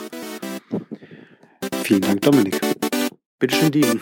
[1.84, 2.60] Vielen Dank, Dominik.
[3.38, 4.00] Bitteschön, Dean.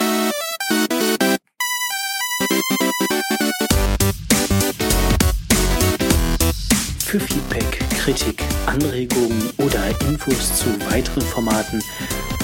[7.05, 11.81] Für Feedback, Kritik, Anregungen oder Infos zu weiteren Formaten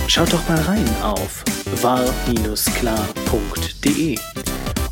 [0.07, 1.43] schaut doch mal rein auf
[1.83, 2.29] war-klar.de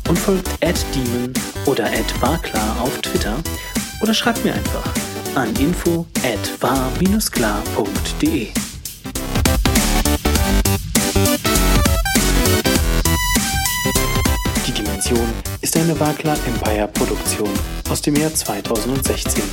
[0.09, 1.31] und folgt @demon
[1.67, 1.89] oder
[2.19, 3.37] @warklar auf Twitter
[4.01, 4.93] oder schreibt mir einfach
[5.35, 6.05] an info
[6.59, 8.49] war-klar.de.
[14.65, 15.29] Die Dimension
[15.61, 17.49] ist eine Warklar Empire Produktion
[17.89, 19.43] aus dem Jahr 2016.